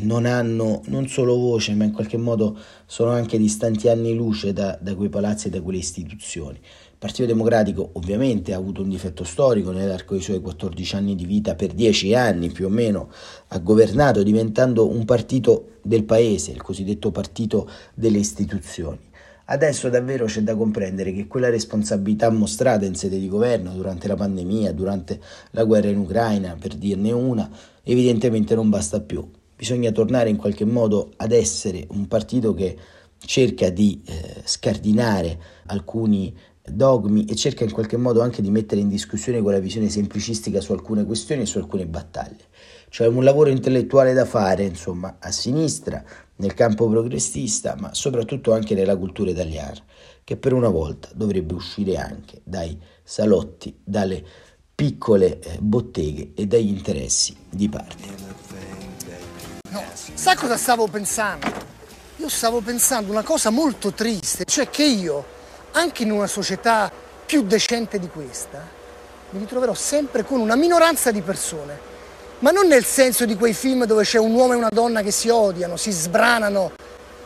non 0.00 0.26
hanno 0.26 0.82
non 0.86 1.08
solo 1.08 1.36
voce, 1.36 1.74
ma 1.74 1.84
in 1.84 1.92
qualche 1.92 2.18
modo 2.18 2.58
sono 2.86 3.10
anche 3.10 3.38
distanti 3.38 3.88
anni 3.88 4.14
luce 4.14 4.52
da, 4.52 4.78
da 4.80 4.94
quei 4.94 5.08
palazzi 5.08 5.46
e 5.46 5.50
da 5.50 5.62
quelle 5.62 5.78
istituzioni. 5.78 6.58
Partito 6.98 7.26
Democratico 7.26 7.90
ovviamente 7.92 8.52
ha 8.52 8.56
avuto 8.56 8.82
un 8.82 8.88
difetto 8.88 9.22
storico 9.22 9.70
nell'arco 9.70 10.14
dei 10.14 10.22
suoi 10.22 10.40
14 10.40 10.96
anni 10.96 11.14
di 11.14 11.26
vita, 11.26 11.54
per 11.54 11.72
10 11.72 12.12
anni 12.16 12.50
più 12.50 12.66
o 12.66 12.70
meno 12.70 13.08
ha 13.48 13.58
governato 13.60 14.24
diventando 14.24 14.88
un 14.88 15.04
partito 15.04 15.76
del 15.82 16.02
paese, 16.02 16.50
il 16.50 16.60
cosiddetto 16.60 17.12
partito 17.12 17.70
delle 17.94 18.18
istituzioni. 18.18 18.98
Adesso 19.44 19.88
davvero 19.88 20.26
c'è 20.26 20.42
da 20.42 20.56
comprendere 20.56 21.12
che 21.12 21.28
quella 21.28 21.48
responsabilità 21.48 22.30
mostrata 22.30 22.84
in 22.84 22.96
sede 22.96 23.20
di 23.20 23.28
governo 23.28 23.72
durante 23.74 24.08
la 24.08 24.16
pandemia, 24.16 24.72
durante 24.72 25.20
la 25.52 25.62
guerra 25.62 25.90
in 25.90 25.98
Ucraina, 25.98 26.56
per 26.58 26.74
dirne 26.74 27.12
una, 27.12 27.48
evidentemente 27.84 28.56
non 28.56 28.70
basta 28.70 29.00
più. 29.00 29.24
Bisogna 29.54 29.92
tornare 29.92 30.30
in 30.30 30.36
qualche 30.36 30.64
modo 30.64 31.12
ad 31.16 31.30
essere 31.30 31.86
un 31.90 32.08
partito 32.08 32.54
che 32.54 32.76
cerca 33.18 33.70
di 33.70 34.02
eh, 34.04 34.42
scardinare 34.44 35.38
alcuni 35.66 36.34
dogmi 36.70 37.24
e 37.24 37.34
cerca 37.34 37.64
in 37.64 37.72
qualche 37.72 37.96
modo 37.96 38.20
anche 38.20 38.42
di 38.42 38.50
mettere 38.50 38.80
in 38.80 38.88
discussione 38.88 39.42
quella 39.42 39.58
visione 39.58 39.88
semplicistica 39.88 40.60
su 40.60 40.72
alcune 40.72 41.04
questioni 41.04 41.42
e 41.42 41.46
su 41.46 41.58
alcune 41.58 41.86
battaglie. 41.86 42.46
Cioè 42.88 43.06
un 43.06 43.22
lavoro 43.22 43.50
intellettuale 43.50 44.12
da 44.12 44.24
fare, 44.24 44.64
insomma, 44.64 45.16
a 45.18 45.30
sinistra, 45.30 46.02
nel 46.36 46.54
campo 46.54 46.88
progressista, 46.88 47.76
ma 47.78 47.92
soprattutto 47.92 48.52
anche 48.52 48.74
nella 48.74 48.96
cultura 48.96 49.30
italiana, 49.30 49.78
che 50.24 50.36
per 50.36 50.52
una 50.52 50.68
volta 50.68 51.08
dovrebbe 51.14 51.54
uscire 51.54 51.96
anche 51.96 52.40
dai 52.44 52.78
salotti, 53.02 53.78
dalle 53.82 54.24
piccole 54.74 55.40
eh, 55.40 55.58
botteghe 55.60 56.32
e 56.34 56.46
dagli 56.46 56.68
interessi 56.68 57.36
di 57.48 57.68
parte. 57.68 58.26
No, 59.70 59.82
sa 59.94 60.36
cosa 60.36 60.56
stavo 60.56 60.86
pensando? 60.86 61.46
Io 62.16 62.28
stavo 62.28 62.60
pensando 62.60 63.10
una 63.10 63.22
cosa 63.22 63.50
molto 63.50 63.92
triste, 63.92 64.44
cioè 64.44 64.70
che 64.70 64.84
io 64.84 65.36
anche 65.72 66.02
in 66.02 66.10
una 66.10 66.26
società 66.26 66.90
più 67.24 67.42
decente 67.42 67.98
di 67.98 68.08
questa, 68.08 68.60
mi 69.30 69.38
ritroverò 69.40 69.74
sempre 69.74 70.24
con 70.24 70.40
una 70.40 70.56
minoranza 70.56 71.10
di 71.10 71.20
persone, 71.20 71.78
ma 72.40 72.50
non 72.50 72.66
nel 72.66 72.84
senso 72.84 73.26
di 73.26 73.36
quei 73.36 73.52
film 73.52 73.84
dove 73.84 74.04
c'è 74.04 74.18
un 74.18 74.32
uomo 74.32 74.52
e 74.54 74.56
una 74.56 74.70
donna 74.70 75.02
che 75.02 75.10
si 75.10 75.28
odiano, 75.28 75.76
si 75.76 75.90
sbranano 75.90 76.72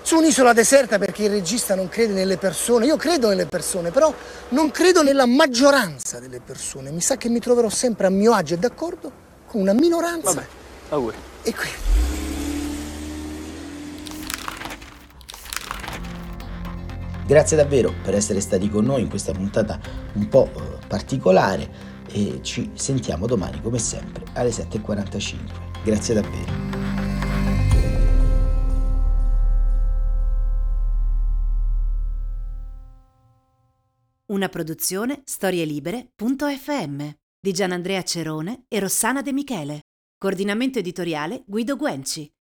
su 0.03 0.17
un'isola 0.17 0.53
deserta 0.53 0.99
perché 0.99 1.25
il 1.25 1.31
regista 1.31 1.75
non 1.75 1.89
crede 1.89 2.13
nelle 2.13 2.37
persone. 2.37 2.87
Io 2.87 2.97
credo 2.97 3.29
nelle 3.29 3.47
persone, 3.47 3.91
però 3.91 4.13
non 4.49 4.71
credo 4.71 5.03
nella 5.03 5.27
maggioranza 5.27 6.19
delle 6.19 6.41
persone. 6.41 6.91
Mi 6.91 7.01
sa 7.01 7.17
che 7.17 7.29
mi 7.29 7.39
troverò 7.39 7.69
sempre 7.69 8.07
a 8.07 8.11
mio 8.11 8.33
agio 8.33 8.55
e 8.55 8.59
d'accordo 8.59 9.13
con 9.47 9.61
una 9.61 9.73
minoranza. 9.73 10.33
Vabbè, 10.33 10.47
auguri. 10.89 11.17
E 11.43 11.55
qui. 11.55 12.22
Grazie 17.27 17.57
davvero 17.57 17.93
per 18.03 18.15
essere 18.15 18.41
stati 18.41 18.69
con 18.69 18.85
noi 18.85 19.03
in 19.03 19.09
questa 19.09 19.33
puntata 19.33 19.79
un 20.15 20.29
po' 20.29 20.51
eh, 20.55 20.87
particolare 20.87 21.91
e 22.11 22.41
ci 22.43 22.71
sentiamo 22.75 23.27
domani 23.27 23.61
come 23.61 23.79
sempre 23.79 24.25
alle 24.35 24.51
7.45. 24.51 25.83
Grazie 25.85 26.15
davvero. 26.15 26.71
Una 34.27 34.49
produzione 34.49 35.21
storielibere.fm 35.25 37.09
di 37.39 37.53
Gianandrea 37.53 38.03
Cerone 38.03 38.65
e 38.69 38.81
Rossana 38.81 39.21
De 39.21 39.33
Michele. 39.33 39.81
Coordinamento 40.17 40.79
editoriale 40.79 41.43
Guido 41.47 41.77
Guenci. 41.77 42.33